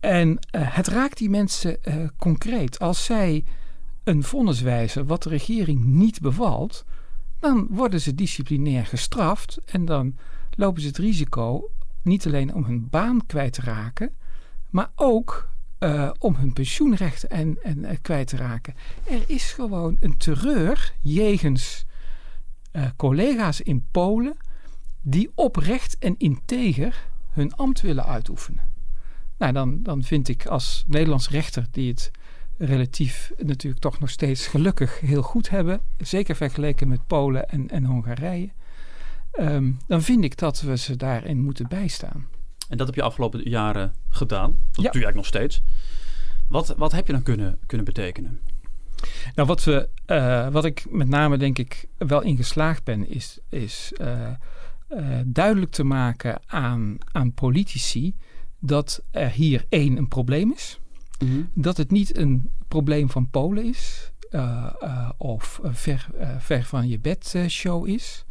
En 0.00 0.38
het 0.56 0.86
raakt 0.86 1.18
die 1.18 1.30
mensen 1.30 1.76
concreet. 2.18 2.78
Als 2.78 3.04
zij 3.04 3.44
een 4.04 4.22
vonnis 4.22 4.60
wijzen 4.60 5.06
wat 5.06 5.22
de 5.22 5.28
regering 5.28 5.84
niet 5.84 6.20
bevalt, 6.20 6.84
dan 7.38 7.66
worden 7.70 8.00
ze 8.00 8.14
disciplinair 8.14 8.86
gestraft. 8.86 9.58
En 9.64 9.84
dan 9.84 10.16
lopen 10.56 10.82
ze 10.82 10.88
het 10.88 10.98
risico 10.98 11.70
niet 12.02 12.26
alleen 12.26 12.54
om 12.54 12.64
hun 12.64 12.88
baan 12.90 13.26
kwijt 13.26 13.52
te 13.52 13.60
raken, 13.60 14.10
maar 14.70 14.90
ook 14.94 15.48
uh, 15.78 16.10
om 16.18 16.34
hun 16.34 16.52
pensioenrechten 16.52 17.30
en, 17.30 17.58
en 17.62 17.78
uh, 17.78 17.90
kwijt 18.02 18.26
te 18.26 18.36
raken. 18.36 18.74
Er 19.04 19.24
is 19.26 19.52
gewoon 19.52 19.96
een 20.00 20.16
terreur 20.16 20.94
jegens 21.00 21.86
uh, 22.72 22.86
collega's 22.96 23.60
in 23.60 23.86
Polen 23.90 24.36
die 25.00 25.30
oprecht 25.34 25.98
en 25.98 26.14
integer 26.18 27.08
hun 27.30 27.54
ambt 27.54 27.80
willen 27.80 28.06
uitoefenen. 28.06 28.70
Nou, 29.38 29.52
dan, 29.52 29.82
dan 29.82 30.02
vind 30.02 30.28
ik 30.28 30.46
als 30.46 30.84
Nederlands 30.86 31.28
rechter 31.28 31.66
die 31.70 31.88
het 31.88 32.10
relatief 32.58 33.32
natuurlijk 33.36 33.82
toch 33.82 34.00
nog 34.00 34.10
steeds 34.10 34.46
gelukkig 34.46 35.00
heel 35.00 35.22
goed 35.22 35.50
hebben, 35.50 35.80
zeker 35.98 36.36
vergeleken 36.36 36.88
met 36.88 37.06
Polen 37.06 37.48
en, 37.48 37.68
en 37.68 37.84
Hongarije, 37.84 38.50
um, 39.40 39.78
dan 39.86 40.02
vind 40.02 40.24
ik 40.24 40.36
dat 40.36 40.60
we 40.60 40.76
ze 40.76 40.96
daarin 40.96 41.40
moeten 41.40 41.68
bijstaan. 41.68 42.26
En 42.68 42.76
dat 42.76 42.86
heb 42.86 42.96
je 42.96 43.02
afgelopen 43.02 43.48
jaren 43.48 43.94
gedaan. 44.08 44.56
Dat 44.72 44.84
ja. 44.84 44.90
doe 44.90 45.00
je 45.00 45.06
eigenlijk 45.06 45.16
nog 45.16 45.26
steeds. 45.26 45.62
Wat, 46.48 46.74
wat 46.76 46.92
heb 46.92 47.06
je 47.06 47.12
dan 47.12 47.22
kunnen, 47.22 47.58
kunnen 47.66 47.86
betekenen? 47.86 48.40
Nou, 49.34 49.48
wat, 49.48 49.64
we, 49.64 49.88
uh, 50.06 50.48
wat 50.48 50.64
ik 50.64 50.86
met 50.90 51.08
name 51.08 51.36
denk 51.36 51.58
ik 51.58 51.88
wel 51.98 52.22
in 52.22 52.36
geslaagd 52.36 52.84
ben, 52.84 53.08
is, 53.08 53.38
is 53.48 53.92
uh, 54.00 54.28
uh, 54.90 55.18
duidelijk 55.26 55.70
te 55.70 55.84
maken 55.84 56.40
aan, 56.46 56.96
aan 57.12 57.32
politici 57.32 58.14
dat 58.58 59.02
er 59.10 59.30
hier 59.30 59.64
één 59.68 59.96
een 59.96 60.08
probleem 60.08 60.52
is. 60.52 60.80
Mm 61.18 61.28
-hmm. 61.28 61.50
Dat 61.54 61.76
het 61.76 61.90
niet 61.90 62.16
een 62.16 62.50
probleem 62.68 63.10
van 63.10 63.30
Polen 63.30 63.64
is. 63.64 64.12
of 65.16 65.60
ver, 65.62 66.08
ver 66.38 66.64
van 66.64 66.88
je 66.88 66.98
bed 66.98 67.34
show 67.48 67.88
is. 67.88 68.24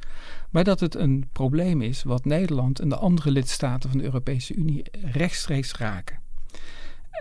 Maar 0.52 0.64
dat 0.64 0.80
het 0.80 0.96
een 0.96 1.30
probleem 1.32 1.82
is 1.82 2.04
wat 2.04 2.26
Nederland 2.26 2.80
en 2.80 2.90
de 2.90 2.96
andere 2.96 3.32
lidstaten 3.32 3.90
van 3.90 4.00
de 4.00 4.06
Europese 4.06 4.54
Unie 4.54 4.86
rechtstreeks. 4.92 5.74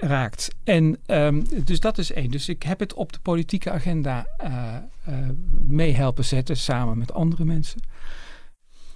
Raakt. 0.00 0.54
En 0.64 0.98
um, 1.06 1.64
dus 1.64 1.80
dat 1.80 1.98
is 1.98 2.12
één. 2.12 2.30
Dus 2.30 2.48
ik 2.48 2.62
heb 2.62 2.80
het 2.80 2.94
op 2.94 3.12
de 3.12 3.20
politieke 3.20 3.70
agenda 3.70 4.26
uh, 4.42 4.76
mee 5.66 5.94
helpen 5.94 6.24
zetten 6.24 6.56
samen 6.56 6.98
met 6.98 7.12
andere 7.12 7.44
mensen. 7.44 7.80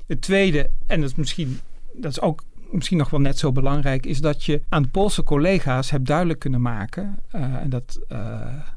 Het 0.06 0.20
tweede, 0.20 0.70
en 0.86 1.00
dat 1.00 1.10
is 1.10 1.16
misschien, 1.16 1.60
dat 1.92 2.10
is 2.10 2.20
ook 2.20 2.44
misschien 2.70 2.98
nog 2.98 3.10
wel 3.10 3.20
net 3.20 3.38
zo 3.38 3.52
belangrijk, 3.52 4.06
is 4.06 4.20
dat 4.20 4.44
je 4.44 4.62
aan 4.68 4.90
Poolse 4.90 5.22
collega's 5.22 5.90
hebt 5.90 6.06
duidelijk 6.06 6.38
kunnen 6.38 6.62
maken, 6.62 7.18
uh, 7.34 7.54
en 7.54 7.70
dat 7.70 8.00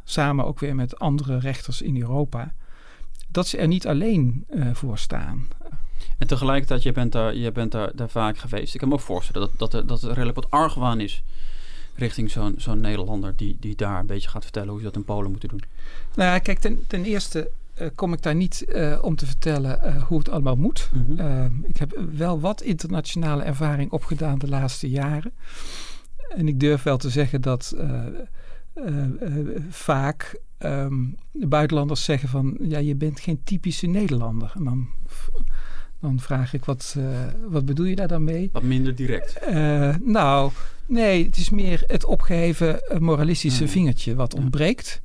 samen 0.03 0.45
ook 0.45 0.59
weer 0.59 0.75
met 0.75 0.99
andere 0.99 1.39
rechters 1.39 1.81
in 1.81 2.01
Europa, 2.01 2.53
dat 3.27 3.47
ze 3.47 3.57
er 3.57 3.67
niet 3.67 3.87
alleen 3.87 4.45
uh, 4.49 4.69
voor 4.73 4.97
staan. 4.97 5.47
En 6.17 6.27
tegelijkertijd, 6.27 6.83
je 6.83 6.91
bent, 6.91 7.11
daar, 7.11 7.35
je 7.35 7.51
bent 7.51 7.71
daar, 7.71 7.91
daar 7.95 8.09
vaak 8.09 8.37
geweest. 8.37 8.73
Ik 8.73 8.79
kan 8.79 8.89
me 8.89 8.95
ook 8.95 9.01
voorstellen 9.01 9.41
dat, 9.41 9.59
dat, 9.59 9.73
er, 9.73 9.87
dat 9.87 10.01
er 10.01 10.09
redelijk 10.09 10.35
wat 10.35 10.51
argwaan 10.51 10.99
is 10.99 11.23
richting 11.97 12.31
zo'n 12.31 12.53
zo'n 12.57 12.81
Nederlander 12.81 13.33
die, 13.35 13.57
die 13.59 13.75
daar 13.75 13.99
een 13.99 14.05
beetje 14.05 14.29
gaat 14.29 14.43
vertellen 14.43 14.69
hoe 14.69 14.77
ze 14.77 14.85
dat 14.85 14.95
in 14.95 15.03
Polen 15.03 15.31
moeten 15.31 15.49
doen. 15.49 15.63
Nou 16.15 16.31
ja, 16.31 16.39
kijk, 16.39 16.59
ten, 16.59 16.83
ten 16.87 17.03
eerste 17.03 17.51
uh, 17.81 17.87
kom 17.95 18.13
ik 18.13 18.21
daar 18.21 18.35
niet 18.35 18.65
uh, 18.67 18.97
om 19.01 19.15
te 19.15 19.25
vertellen 19.25 19.79
uh, 19.83 20.03
hoe 20.03 20.17
het 20.17 20.29
allemaal 20.29 20.55
moet. 20.55 20.89
Mm 20.93 21.17
-hmm. 21.17 21.65
ik 21.67 21.77
heb 21.77 21.99
wel 22.15 22.39
wat 22.39 22.61
internationale 22.61 23.43
ervaring 23.43 23.91
opgedaan 23.91 24.39
de 24.39 24.47
laatste 24.47 24.89
jaren. 24.89 25.31
En 26.29 26.47
ik 26.47 26.59
durf 26.59 26.83
wel 26.83 26.97
te 26.97 27.09
zeggen 27.09 27.41
dat 27.41 27.75
vaak 29.69 30.39
um, 30.59 31.15
de 31.31 31.47
buitenlanders 31.47 32.03
zeggen 32.03 32.29
van 32.29 32.57
ja, 32.61 32.77
je 32.77 32.95
bent 32.95 33.19
geen 33.19 33.43
typische 33.43 33.87
Nederlander. 33.87 34.51
En 34.55 34.63
dan, 34.63 34.87
dan 35.99 36.19
vraag 36.19 36.53
ik 36.53 36.65
wat, 36.65 36.95
uh, 36.97 37.05
wat 37.47 37.65
bedoel 37.65 37.85
je 37.85 37.95
daar 37.95 38.07
dan 38.07 38.23
mee? 38.23 38.49
Wat 38.51 38.63
minder 38.63 38.95
direct. 38.95 39.39
Uh, 39.49 39.95
nou, 40.01 40.51
nee, 40.85 41.25
het 41.25 41.37
is 41.37 41.49
meer 41.49 41.83
het 41.87 42.05
opgeheven 42.05 42.79
moralistische 42.99 43.63
ja. 43.63 43.69
vingertje 43.69 44.15
wat 44.15 44.33
ja. 44.33 44.39
ontbreekt. 44.39 45.01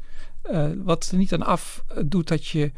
Uh, 0.51 0.71
wat 0.77 1.09
er 1.11 1.19
niet 1.19 1.33
aan 1.33 1.43
af 1.43 1.85
doet 2.07 2.29
dat 2.29 2.47
je 2.47 2.73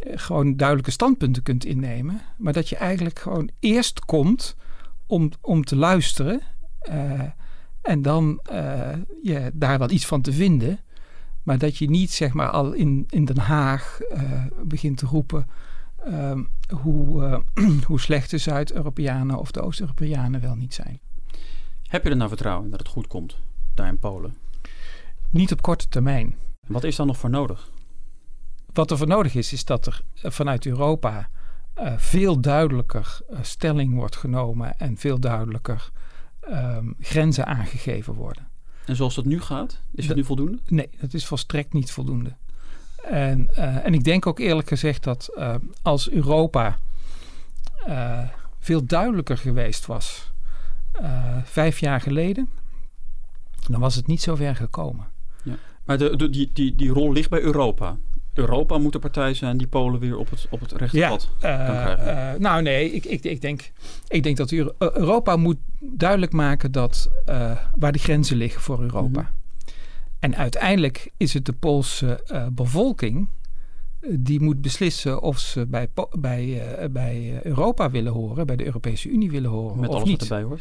gewoon 0.00 0.56
duidelijke 0.56 0.90
standpunten 0.90 1.42
kunt 1.42 1.64
innemen. 1.64 2.20
Maar 2.38 2.52
dat 2.52 2.68
je 2.68 2.76
eigenlijk 2.76 3.18
gewoon 3.18 3.50
eerst 3.60 4.04
komt 4.04 4.56
om, 5.06 5.30
om 5.40 5.64
te 5.64 5.76
luisteren. 5.76 6.40
en 7.82 8.02
dan 8.02 8.40
je 9.22 9.50
daar 9.52 9.78
wel 9.78 9.90
iets 9.90 10.06
van 10.06 10.20
te 10.20 10.32
vinden. 10.32 10.80
Maar 11.42 11.58
dat 11.58 11.76
je 11.76 11.90
niet 11.90 12.10
zeg 12.10 12.32
maar 12.32 12.50
al 12.50 12.72
in, 12.72 13.06
in 13.08 13.24
Den 13.24 13.38
Haag 13.38 14.00
uh, 14.12 14.46
begint 14.64 14.96
te 14.96 15.06
roepen 15.06 15.46
uh, 16.08 16.38
hoe, 16.82 17.42
uh, 17.56 17.80
hoe 17.86 18.00
slecht 18.00 18.30
de 18.30 18.38
Zuid-Europeanen 18.38 19.38
of 19.38 19.50
de 19.50 19.60
Oost-Europeanen 19.60 20.40
wel 20.40 20.54
niet 20.54 20.74
zijn. 20.74 21.00
Heb 21.88 22.04
je 22.04 22.10
er 22.10 22.16
nou 22.16 22.28
vertrouwen 22.28 22.70
dat 22.70 22.78
het 22.78 22.88
goed 22.88 23.06
komt 23.06 23.36
daar 23.74 23.88
in 23.88 23.98
Polen? 23.98 24.36
Niet 25.30 25.52
op 25.52 25.62
korte 25.62 25.88
termijn. 25.88 26.34
Wat 26.66 26.84
is 26.84 26.96
dan 26.96 27.06
nog 27.06 27.18
voor 27.18 27.30
nodig? 27.30 27.70
Wat 28.72 28.90
er 28.90 28.96
voor 28.96 29.06
nodig 29.06 29.34
is, 29.34 29.52
is 29.52 29.64
dat 29.64 29.86
er 29.86 30.02
vanuit 30.14 30.66
Europa 30.66 31.28
veel 31.96 32.40
duidelijker 32.40 33.20
stelling 33.40 33.94
wordt 33.94 34.16
genomen 34.16 34.78
en 34.78 34.96
veel 34.96 35.20
duidelijker 35.20 35.90
ehm, 36.40 36.92
grenzen 36.98 37.46
aangegeven 37.46 38.14
worden. 38.14 38.51
En 38.86 38.96
zoals 38.96 39.14
dat 39.14 39.24
nu 39.24 39.40
gaat, 39.40 39.80
is 39.94 40.06
dat 40.06 40.16
nu 40.16 40.24
voldoende? 40.24 40.58
Nee, 40.66 40.88
dat 41.00 41.14
is 41.14 41.26
volstrekt 41.26 41.72
niet 41.72 41.90
voldoende. 41.90 42.32
En, 43.02 43.48
uh, 43.58 43.86
en 43.86 43.94
ik 43.94 44.04
denk 44.04 44.26
ook 44.26 44.38
eerlijk 44.38 44.68
gezegd 44.68 45.04
dat 45.04 45.30
uh, 45.36 45.54
als 45.82 46.10
Europa 46.10 46.78
uh, 47.88 48.28
veel 48.58 48.86
duidelijker 48.86 49.38
geweest 49.38 49.86
was 49.86 50.30
vijf 51.44 51.78
jaar 51.78 52.00
geleden, 52.00 52.48
dan 53.68 53.80
was 53.80 53.94
het 53.94 54.06
niet 54.06 54.22
zo 54.22 54.34
ver 54.34 54.56
gekomen. 54.56 55.06
Ja. 55.42 55.54
Maar 55.84 55.98
de, 55.98 56.16
de, 56.16 56.30
die, 56.30 56.50
die, 56.52 56.74
die 56.74 56.90
rol 56.90 57.12
ligt 57.12 57.30
bij 57.30 57.40
Europa. 57.40 57.96
Europa 58.34 58.78
moet 58.78 58.92
de 58.92 58.98
partij 58.98 59.34
zijn 59.34 59.56
die 59.56 59.66
Polen 59.66 60.00
weer 60.00 60.16
op 60.16 60.30
het, 60.30 60.46
op 60.50 60.60
het 60.60 60.72
rechte 60.72 60.96
ja, 60.96 61.08
pad 61.08 61.28
uh, 61.44 61.50
uh, 61.50 62.32
nou 62.38 62.62
nee, 62.62 62.92
ik, 62.92 63.04
ik, 63.04 63.24
ik, 63.24 63.40
denk, 63.40 63.70
ik 64.08 64.22
denk 64.22 64.36
dat 64.36 64.52
Europa 64.78 65.36
moet 65.36 65.58
duidelijk 65.80 66.32
maken 66.32 66.72
dat, 66.72 67.10
uh, 67.28 67.56
waar 67.76 67.92
de 67.92 67.98
grenzen 67.98 68.36
liggen 68.36 68.60
voor 68.60 68.82
Europa. 68.82 69.20
Mm 69.20 69.26
-hmm. 69.26 69.74
En 70.18 70.36
uiteindelijk 70.36 71.10
is 71.16 71.34
het 71.34 71.44
de 71.44 71.52
Poolse 71.52 72.24
bevolking 72.52 73.28
die 74.08 74.40
moet 74.40 74.60
beslissen 74.60 75.22
of 75.22 75.38
ze 75.38 75.66
bij, 75.66 75.88
bij, 76.18 76.62
bij 76.90 77.40
Europa 77.42 77.90
willen 77.90 78.12
horen, 78.12 78.46
bij 78.46 78.56
de 78.56 78.64
Europese 78.64 79.08
Unie 79.08 79.30
willen 79.30 79.50
horen. 79.50 79.80
Met 79.80 79.88
of 79.88 79.94
alles 79.94 80.08
niet. 80.08 80.20
wat 80.20 80.30
erbij 80.30 80.42
hoort. 80.42 80.60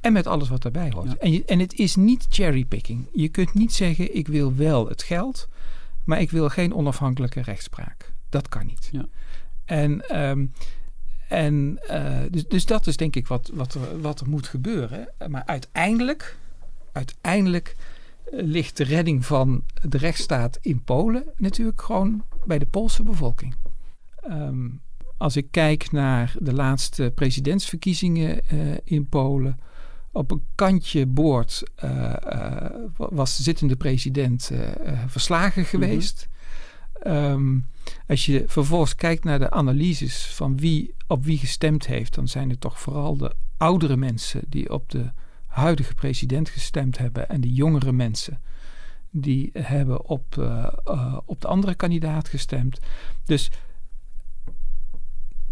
En 0.00 0.12
met 0.12 0.26
alles 0.26 0.48
wat 0.48 0.64
erbij 0.64 0.90
hoort. 0.94 1.10
Ja. 1.10 1.16
En, 1.18 1.32
je, 1.32 1.44
en 1.44 1.58
het 1.58 1.74
is 1.74 1.96
niet 1.96 2.26
cherrypicking. 2.28 3.08
Je 3.12 3.28
kunt 3.28 3.54
niet 3.54 3.72
zeggen: 3.72 4.16
ik 4.16 4.28
wil 4.28 4.54
wel 4.54 4.88
het 4.88 5.02
geld. 5.02 5.48
Maar 6.10 6.20
ik 6.20 6.30
wil 6.30 6.48
geen 6.48 6.74
onafhankelijke 6.74 7.42
rechtspraak. 7.42 8.12
Dat 8.28 8.48
kan 8.48 8.66
niet. 8.66 8.88
Ja. 8.92 9.04
En, 9.64 10.20
um, 10.20 10.52
en 11.28 11.80
uh, 11.90 12.18
dus, 12.30 12.46
dus 12.48 12.64
dat 12.66 12.86
is 12.86 12.96
denk 12.96 13.16
ik 13.16 13.26
wat, 13.26 13.50
wat, 13.54 13.74
er, 13.74 14.00
wat 14.00 14.20
er 14.20 14.28
moet 14.28 14.46
gebeuren. 14.46 15.08
Maar 15.28 15.42
uiteindelijk, 15.46 16.36
uiteindelijk 16.92 17.76
ligt 18.30 18.76
de 18.76 18.84
redding 18.84 19.26
van 19.26 19.64
de 19.82 19.98
rechtsstaat 19.98 20.58
in 20.60 20.82
Polen 20.82 21.24
natuurlijk 21.36 21.82
gewoon 21.82 22.24
bij 22.44 22.58
de 22.58 22.66
Poolse 22.66 23.02
bevolking. 23.02 23.54
Um, 24.30 24.80
als 25.16 25.36
ik 25.36 25.46
kijk 25.50 25.92
naar 25.92 26.34
de 26.38 26.54
laatste 26.54 27.12
presidentsverkiezingen 27.14 28.40
uh, 28.52 28.76
in 28.84 29.08
Polen 29.08 29.60
op 30.12 30.30
een 30.30 30.44
kantje 30.54 31.06
boord 31.06 31.62
uh, 31.84 32.12
uh, 32.32 32.64
was 32.96 33.36
de 33.36 33.42
zittende 33.42 33.76
president 33.76 34.50
uh, 34.52 34.68
verslagen 35.06 35.64
geweest. 35.64 36.28
Mm 36.28 37.12
-hmm. 37.12 37.14
um, 37.14 37.66
als 38.06 38.26
je 38.26 38.44
vervolgens 38.46 38.94
kijkt 38.94 39.24
naar 39.24 39.38
de 39.38 39.50
analyses 39.50 40.26
van 40.26 40.56
wie 40.56 40.94
op 41.06 41.24
wie 41.24 41.38
gestemd 41.38 41.86
heeft, 41.86 42.14
dan 42.14 42.28
zijn 42.28 42.50
het 42.50 42.60
toch 42.60 42.80
vooral 42.80 43.16
de 43.16 43.34
oudere 43.56 43.96
mensen 43.96 44.42
die 44.48 44.72
op 44.72 44.90
de 44.90 45.10
huidige 45.46 45.94
president 45.94 46.48
gestemd 46.48 46.98
hebben 46.98 47.28
en 47.28 47.40
de 47.40 47.52
jongere 47.52 47.92
mensen 47.92 48.40
die 49.10 49.50
hebben 49.52 50.04
op, 50.04 50.24
op 51.24 51.40
de 51.40 51.48
andere 51.48 51.74
kandidaat 51.74 52.28
gestemd. 52.28 52.78
Dus 53.24 53.50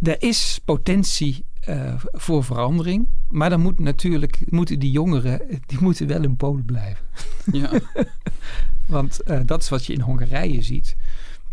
er 0.03 0.23
is 0.23 0.61
potentie 0.65 1.45
uh, 1.69 1.95
voor 2.13 2.45
verandering. 2.45 3.09
Maar 3.29 3.51
dan 3.51 3.61
moet 3.61 3.79
natuurlijk, 3.79 4.41
moeten 4.49 4.79
die 4.79 4.91
jongeren, 4.91 5.41
die 5.67 5.79
moeten 5.81 6.07
wel 6.07 6.23
in 6.23 6.37
Polen 6.37 6.65
blijven. 6.65 7.05
Ja. 7.53 7.71
Want 8.87 9.21
uh, 9.27 9.41
dat 9.45 9.63
is 9.63 9.69
wat 9.69 9.87
je 9.87 9.93
in 9.93 10.01
Hongarije 10.01 10.63
ziet. 10.63 10.97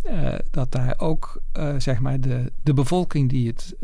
Uh, 0.05 0.35
dat 0.51 0.71
daar 0.71 0.93
ook, 0.97 1.41
zeg 1.77 1.99
maar, 1.99 2.19
de, 2.19 2.51
de 2.63 2.73
bevolking 2.73 3.29
die 3.29 3.47
het 3.47 3.75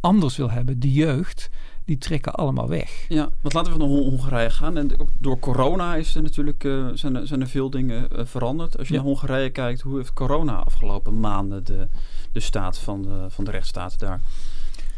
anders 0.00 0.36
wil 0.36 0.50
hebben, 0.50 0.80
de 0.80 0.92
jeugd, 0.92 1.50
die 1.84 1.98
trekken 1.98 2.34
allemaal 2.34 2.68
weg. 2.68 3.04
Ja, 3.08 3.30
want 3.40 3.54
laten 3.54 3.72
we 3.72 3.78
naar 3.78 3.88
Hongarije 3.88 4.50
gaan. 4.50 4.76
En 4.76 4.90
door 5.18 5.38
corona 5.38 5.94
is 5.94 6.14
er 6.14 6.22
natuurlijk, 6.22 6.68
zijn, 6.94 7.16
er, 7.16 7.26
zijn 7.26 7.40
er 7.40 7.48
veel 7.48 7.70
dingen 7.70 8.08
veranderd. 8.28 8.78
Als 8.78 8.88
je 8.88 8.94
ja. 8.94 9.00
naar 9.00 9.08
Hongarije 9.08 9.50
kijkt, 9.50 9.80
hoe 9.80 9.96
heeft 9.96 10.12
corona 10.12 10.54
afgelopen 10.54 11.20
maanden 11.20 11.64
de, 11.64 11.88
de 12.32 12.40
staat 12.40 12.78
van 12.78 13.02
de, 13.02 13.26
van 13.28 13.44
de 13.44 13.50
rechtsstaat 13.50 13.98
daar 13.98 14.20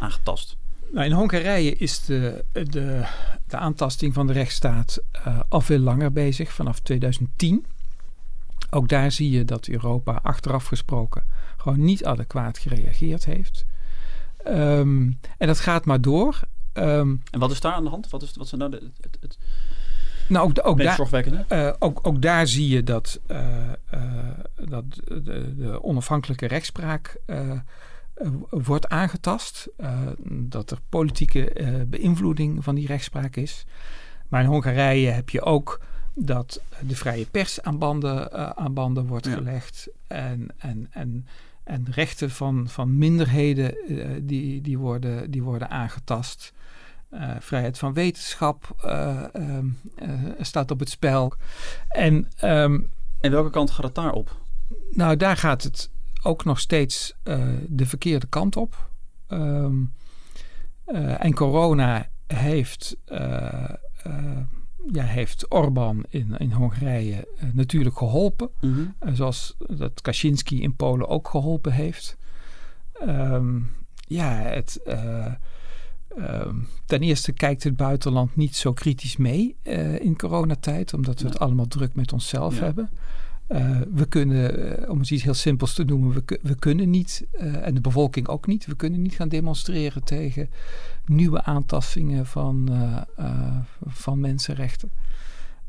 aangetast? 0.04 0.56
Nou, 0.92 1.06
in 1.06 1.12
Hongarije 1.12 1.76
is 1.76 2.04
de, 2.04 2.44
de, 2.52 3.06
de 3.46 3.56
aantasting 3.56 4.14
van 4.14 4.26
de 4.26 4.32
rechtsstaat 4.32 4.98
uh, 5.26 5.40
al 5.48 5.60
veel 5.60 5.78
langer 5.78 6.12
bezig, 6.12 6.52
vanaf 6.52 6.80
2010. 6.80 7.66
Ook 8.70 8.88
daar 8.88 9.12
zie 9.12 9.30
je 9.30 9.44
dat 9.44 9.66
Europa 9.66 10.20
achteraf 10.22 10.66
gesproken 10.66 11.22
gewoon 11.64 11.84
niet 11.84 12.04
adequaat 12.04 12.58
gereageerd 12.58 13.24
heeft. 13.24 13.64
Um, 14.46 15.18
en 15.38 15.46
dat 15.46 15.60
gaat 15.60 15.84
maar 15.84 16.00
door. 16.00 16.40
Um, 16.72 17.22
en 17.30 17.38
wat 17.40 17.50
is 17.50 17.60
daar 17.60 17.72
aan 17.72 17.84
de 17.84 17.90
hand? 17.90 18.10
Wat 18.10 18.22
is, 18.22 18.32
wat 18.36 18.46
is 18.46 18.52
nou 18.52 18.70
de, 18.70 18.90
het, 19.00 19.18
het 19.20 19.38
nou, 20.28 20.48
ook, 20.48 20.66
ook, 20.66 20.82
daar, 20.82 21.26
uh, 21.48 21.72
ook, 21.78 21.98
ook 22.02 22.22
daar 22.22 22.46
zie 22.46 22.68
je 22.68 22.82
dat, 22.82 23.20
uh, 23.30 23.72
uh, 23.94 24.00
dat 24.64 24.84
de, 25.04 25.54
de, 25.56 25.82
onafhankelijke 25.82 26.46
rechtspraak 26.46 27.16
wordt 28.50 28.88
aangetast. 28.88 29.68
dat 30.28 30.70
er 30.70 30.78
politieke 30.88 31.52
beïnvloeding 31.88 32.64
van 32.64 32.74
die 32.74 32.86
rechtspraak 32.86 33.36
is. 33.36 33.66
Maar 34.28 34.42
in 34.42 34.48
Hongarije 34.48 35.10
heb 35.10 35.30
je 35.30 35.42
ook 35.42 35.80
dat 36.14 36.60
de 36.80 36.96
vrije 36.96 37.26
pers 37.26 37.62
aan 37.62 37.78
banden, 37.78 38.32
aan 38.56 38.74
banden 38.74 39.06
wordt 39.06 39.26
ja. 39.26 39.32
gelegd. 39.32 39.88
En, 40.06 40.48
en, 40.56 40.86
en, 40.90 41.26
en 41.64 41.86
rechten 41.90 42.30
van, 42.30 42.68
van 42.68 42.98
minderheden 42.98 43.76
die, 44.26 44.60
die, 44.60 44.78
worden, 44.78 45.30
die 45.30 45.42
worden 45.42 45.70
aangetast. 45.70 46.52
Uh, 47.10 47.30
vrijheid 47.38 47.78
van 47.78 47.92
wetenschap 47.92 48.84
uh, 48.84 49.22
staat 50.40 50.70
op 50.70 50.78
het 50.78 50.88
spel. 50.88 51.32
En, 51.88 52.14
um, 52.44 52.90
en 53.20 53.30
welke 53.30 53.50
kant 53.50 53.70
gaat 53.70 53.84
het 53.84 53.94
daar 53.94 54.12
op? 54.12 54.36
Nou, 54.90 55.16
daar 55.16 55.36
gaat 55.36 55.62
het 55.62 55.90
ook 56.24 56.44
nog 56.44 56.60
steeds 56.60 57.14
de 57.68 57.86
verkeerde 57.86 58.26
kant 58.26 58.56
op. 58.56 58.90
Um, 59.28 59.92
en 61.18 61.34
corona 61.34 62.08
heeft, 62.26 62.96
ja, 64.92 65.04
heeft 65.04 65.52
Orbán 65.52 66.04
in, 66.08 66.36
in 66.36 66.52
Hongarije 66.52 67.28
natuurlijk 67.52 67.98
geholpen. 67.98 68.50
Mm 68.60 68.74
-hmm. 68.74 69.14
zoals 69.14 69.56
dat 69.58 70.00
Kaczynski 70.00 70.62
in 70.62 70.76
Polen 70.76 71.08
ook 71.08 71.28
geholpen 71.28 71.72
heeft. 71.72 72.16
Um, 73.02 73.70
ja, 74.06 74.30
het 74.30 74.80
Ehm, 76.16 76.56
ten 76.84 77.00
eerste 77.00 77.32
kijkt 77.32 77.64
het 77.64 77.76
buitenland 77.76 78.36
niet 78.36 78.56
zo 78.56 78.72
kritisch 78.72 79.16
mee 79.16 79.56
uh, 79.62 80.00
in 80.00 80.16
coronatijd, 80.16 80.94
omdat 80.94 81.20
we 81.20 81.28
het 81.28 81.38
allemaal 81.38 81.66
druk 81.66 81.94
met 81.94 82.12
onszelf 82.12 82.58
hebben. 82.58 82.90
Uh, 83.48 83.80
we 83.94 84.06
kunnen, 84.06 84.80
uh, 84.82 84.90
om 84.90 84.98
eens 84.98 85.10
iets 85.10 85.22
heel 85.22 85.34
simpels 85.34 85.74
te 85.74 85.84
noemen, 85.84 86.12
we, 86.12 86.38
we 86.42 86.54
kunnen 86.54 86.90
niet, 86.90 87.26
en 87.38 87.74
de 87.74 87.80
bevolking 87.80 88.28
ook 88.28 88.46
niet, 88.46 88.66
we 88.66 88.76
kunnen 88.76 89.02
niet 89.02 89.14
gaan 89.14 89.28
demonstreren 89.28 90.04
tegen 90.04 90.50
nieuwe 91.06 91.42
aantastingen 91.42 92.26
van, 92.26 92.70
van 93.86 94.20
mensenrechten. 94.20 94.90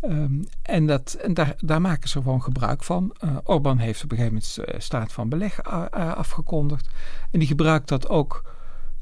Um, 0.02 0.44
en 0.62 0.86
dat, 0.86 1.14
en 1.14 1.34
daar, 1.34 1.56
daar 1.60 1.82
maken 1.82 2.10
ze 2.10 2.22
gewoon 2.22 2.44
gebruik 2.44 2.84
van. 2.84 3.16
Orbán 3.44 3.78
heeft 3.78 4.04
op 4.04 4.12
een 4.12 4.18
gegeven 4.18 4.42
moment 4.62 4.84
staat 4.84 5.14
van 5.14 5.30
beleg 5.30 5.64
afgekondigd. 5.92 6.90
En 7.32 7.40
die 7.40 7.48
gebruikt 7.48 7.88
dat 7.88 8.10
ook 8.10 8.55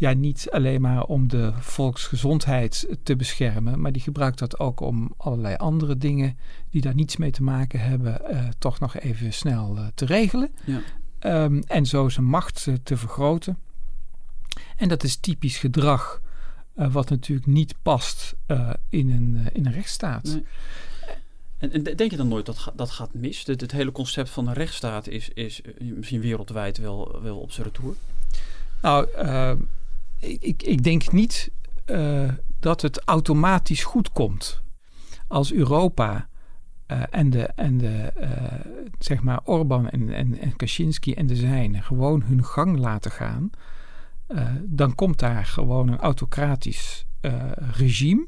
ja, 0.04 0.14
niet 0.14 0.48
alleen 0.52 0.82
maar 0.82 1.04
om 1.04 1.28
de 1.28 1.54
volksgezondheid 1.60 2.88
te 3.04 3.16
beschermen, 3.16 3.82
maar 3.82 3.92
die 3.92 4.02
gebruikt 4.02 4.40
dat 4.40 4.60
ook 4.60 4.80
om 4.80 5.14
allerlei 5.18 5.56
andere 5.56 5.98
dingen 5.98 6.38
die 6.70 6.82
daar 6.82 6.96
niets 6.96 7.18
mee 7.18 7.32
te 7.32 7.44
maken 7.44 7.80
hebben, 7.80 8.22
uh, 8.32 8.48
toch 8.60 8.80
nog 8.80 8.98
even 8.98 9.34
snel 9.34 9.78
uh, 9.78 9.88
te 9.96 10.06
regelen. 10.06 10.50
Ja. 10.66 10.82
Um, 11.44 11.64
en 11.68 11.86
zo 11.86 12.10
zijn 12.10 12.26
macht 12.26 12.66
uh, 12.66 12.76
te 12.84 12.98
vergroten. 12.98 13.58
En 14.78 14.88
dat 14.88 15.04
is 15.04 15.16
typisch 15.16 15.58
gedrag 15.58 16.22
wat 16.74 17.10
natuurlijk 17.10 17.48
niet 17.48 17.76
past 17.82 18.36
in, 18.90 19.10
een, 19.12 19.50
in 19.54 19.66
een 19.66 19.72
rechtsstaat. 19.72 20.24
Nee. 20.24 20.44
En, 21.58 21.72
en, 21.72 21.84
denk 21.84 22.12
je 22.12 22.18
dan 22.18 22.28
nooit 22.28 22.46
dat 22.46 22.72
dat 22.76 22.90
gaat 22.90 23.14
mis? 23.14 23.46
Het, 23.46 23.62
het 23.62 23.72
hele 23.72 23.92
concept 23.92 24.30
van 24.30 24.48
een 24.48 24.54
rechtsstaat 24.54 25.08
is, 25.08 25.30
is 25.30 25.62
misschien 25.80 26.22
wereldwijd 26.22 26.78
wel, 26.78 27.20
wel 27.22 27.38
op 27.38 27.52
zijn 27.52 27.68
retour? 27.68 27.96
Nou, 28.82 29.10
ehm, 29.12 29.58
ik, 30.24 30.64
ik 30.64 30.84
denk 30.84 31.12
niet 31.12 31.52
uh, 31.86 32.32
dat 32.60 32.82
het 32.82 33.02
automatisch 33.06 33.84
goed 33.84 34.12
komt 34.12 34.64
als 35.28 35.54
Europa 35.54 36.28
uh, 36.88 37.04
en 37.10 37.30
de, 37.30 37.44
en 37.44 37.78
de 37.78 38.14
uh, 38.22 38.84
zeg 39.00 39.24
maar 39.24 39.40
Orbán 39.44 39.90
en, 39.90 40.14
en, 40.14 40.40
en 40.40 40.56
Kaczynski 40.56 41.14
en 41.14 41.28
de 41.28 41.36
zijnen 41.36 41.84
gewoon 41.84 42.24
hun 42.24 42.46
gang 42.46 42.78
laten 42.78 43.12
gaan. 43.12 43.50
dan 44.64 44.96
komt 44.96 45.20
daar 45.20 45.46
gewoon 45.46 45.88
een 45.88 46.00
autocratisch 46.00 47.06
regime. 47.56 48.28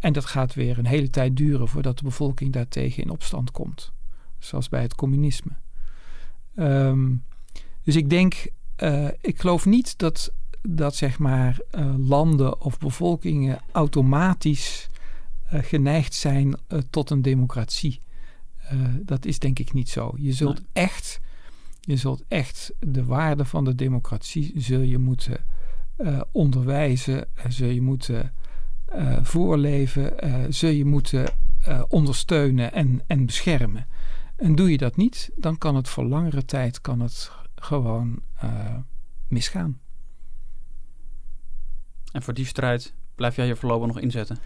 en 0.00 0.12
dat 0.12 0.24
gaat 0.24 0.54
weer 0.54 0.78
een 0.78 0.86
hele 0.86 1.10
tijd 1.10 1.36
duren 1.36 1.68
voordat 1.68 1.98
de 1.98 2.04
bevolking 2.04 2.52
daartegen 2.52 3.02
in 3.02 3.10
opstand 3.10 3.50
komt. 3.50 3.92
Zoals 4.38 4.68
bij 4.68 4.82
het 4.82 4.94
communisme. 4.94 5.52
Um, 6.56 7.24
dus 7.82 7.96
ik 7.96 8.10
denk, 8.10 8.46
ik 9.20 9.40
geloof 9.40 9.66
niet 9.66 9.98
dat 9.98 10.32
dat 10.70 10.96
zeg 10.96 11.18
maar 11.18 11.58
uh, 11.74 11.94
landen 11.96 12.60
of 12.60 12.78
bevolkingen 12.78 13.60
automatisch 13.72 14.88
uh, 15.52 15.62
geneigd 15.62 16.14
zijn 16.14 16.48
uh, 16.48 16.78
tot 16.90 17.10
een 17.10 17.22
democratie. 17.22 18.00
dat 19.02 19.24
is 19.24 19.38
denk 19.38 19.58
ik 19.58 19.72
niet 19.72 19.88
zo. 19.88 20.12
Je 20.16 20.32
zult 20.32 20.54
nee. 20.54 20.66
echt, 20.72 21.20
je 21.80 21.96
zult 21.96 22.24
echt 22.28 22.72
de 22.78 23.04
waarde 23.04 23.44
van 23.44 23.64
de 23.64 23.74
democratie 23.74 24.52
zul 24.56 24.80
je 24.80 24.98
moeten 24.98 25.44
onderwijzen, 26.32 27.28
zul 27.48 27.68
je 27.68 27.80
moeten 27.80 28.32
voorleven, 29.22 30.12
zul 30.54 30.70
je 30.70 30.84
moeten 30.84 31.26
ondersteunen 31.88 32.72
en, 32.72 33.02
en 33.06 33.26
beschermen. 33.26 33.86
En 34.36 34.54
doe 34.54 34.70
je 34.70 34.78
dat 34.78 34.96
niet, 34.96 35.30
dan 35.36 35.58
kan 35.58 35.74
het 35.74 35.88
voor 35.88 36.04
langere 36.04 36.44
tijd 36.44 36.80
kan 36.80 37.00
het 37.00 37.30
gewoon 37.54 38.22
misgaan. 39.28 39.78
En 42.12 42.22
voor 42.22 42.34
die 42.34 42.46
strijd 42.46 42.92
blijf 43.18 43.36
jij 43.36 43.46
je 43.46 43.56
voorlopig 43.56 43.86
nog 43.86 44.00
inzetten? 44.00 44.38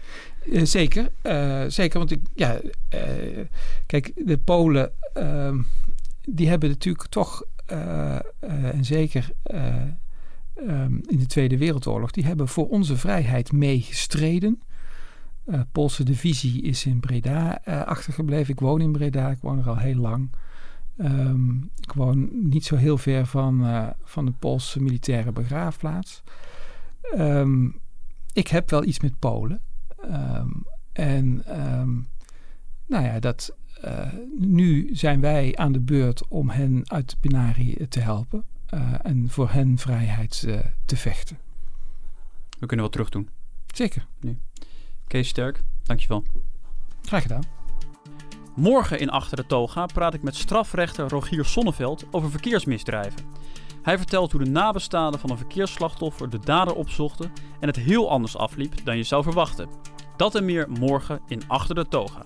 Uh, 0.45 0.65
zeker, 0.65 1.09
uh, 1.23 1.63
zeker. 1.67 1.99
Want 1.99 2.11
ik, 2.11 2.19
ja, 2.35 2.61
uh, 2.61 3.45
kijk, 3.85 4.11
de 4.15 4.37
Polen, 4.37 4.91
ehm, 5.13 5.61
die 6.21 6.49
hebben 6.49 6.69
natuurlijk 6.69 7.07
toch, 7.07 7.43
en 8.39 8.85
zeker 8.85 9.29
um, 10.55 11.01
in 11.07 11.17
de 11.19 11.25
Tweede 11.25 11.57
Wereldoorlog, 11.57 12.11
die 12.11 12.25
hebben 12.25 12.47
voor 12.47 12.67
onze 12.67 12.97
vrijheid 12.97 13.51
meegestreden. 13.51 14.61
Poolse 15.71 16.03
divisie 16.03 16.61
is 16.61 16.85
in 16.85 16.99
Breda 16.99 17.61
achtergebleven. 17.85 18.53
Ik 18.53 18.59
woon 18.59 18.81
in 18.81 18.91
Breda, 18.91 19.29
ik 19.29 19.41
woon 19.41 19.59
er 19.59 19.69
al 19.69 19.77
heel 19.77 19.95
lang. 19.95 20.29
Um, 20.97 21.69
ik 21.81 21.91
woon 21.93 22.29
niet 22.31 22.65
zo 22.65 22.75
heel 22.75 22.97
ver 22.97 23.25
van, 23.25 23.65
van 24.03 24.25
de 24.25 24.31
Poolse 24.31 24.81
militaire 24.81 25.31
begraafplaats. 25.31 26.23
Um, 27.17 27.79
ik 28.33 28.47
heb 28.47 28.69
wel 28.69 28.83
iets 28.83 28.99
met 28.99 29.19
Polen. 29.19 29.61
Um, 30.05 30.65
en 30.93 31.43
um, 31.61 32.07
nou 32.85 33.05
ja, 33.05 33.19
dat, 33.19 33.55
uh, 33.85 34.13
nu 34.37 34.89
zijn 34.95 35.21
wij 35.21 35.55
aan 35.55 35.71
de 35.71 35.79
beurt 35.79 36.27
om 36.27 36.49
hen 36.49 36.81
uit 36.83 37.09
de 37.09 37.17
penarie 37.19 37.87
te 37.87 37.99
helpen. 37.99 38.43
Uh, 38.73 38.93
en 39.01 39.29
voor 39.29 39.49
hen 39.49 39.77
vrijheid 39.77 40.43
uh, 40.47 40.59
te 40.85 40.97
vechten. 40.97 41.37
We 42.59 42.65
kunnen 42.65 42.85
wat 42.85 42.93
terug 42.93 43.09
doen. 43.09 43.29
Zeker. 43.73 44.07
Nu. 44.19 44.37
Kees 45.07 45.27
Sterk, 45.27 45.63
dankjewel. 45.83 46.23
Graag 47.01 47.21
gedaan. 47.21 47.43
Morgen 48.55 48.99
in 48.99 49.09
Achter 49.09 49.37
de 49.37 49.45
Toga 49.45 49.85
praat 49.85 50.13
ik 50.13 50.23
met 50.23 50.35
strafrechter 50.35 51.09
Rogier 51.09 51.45
Sonneveld 51.45 52.05
over 52.11 52.31
verkeersmisdrijven. 52.31 53.25
Hij 53.83 53.97
vertelt 53.97 54.31
hoe 54.31 54.43
de 54.43 54.49
nabestaanden 54.49 55.19
van 55.19 55.29
een 55.29 55.37
verkeersslachtoffer 55.37 56.29
de 56.29 56.39
dader 56.39 56.75
opzochten 56.75 57.31
en 57.59 57.67
het 57.67 57.75
heel 57.75 58.09
anders 58.09 58.37
afliep 58.37 58.85
dan 58.85 58.97
je 58.97 59.03
zou 59.03 59.23
verwachten. 59.23 59.69
Dat 60.17 60.35
en 60.35 60.45
meer 60.45 60.69
morgen 60.79 61.21
in 61.27 61.41
Achter 61.47 61.75
de 61.75 61.87
Toga. 61.87 62.25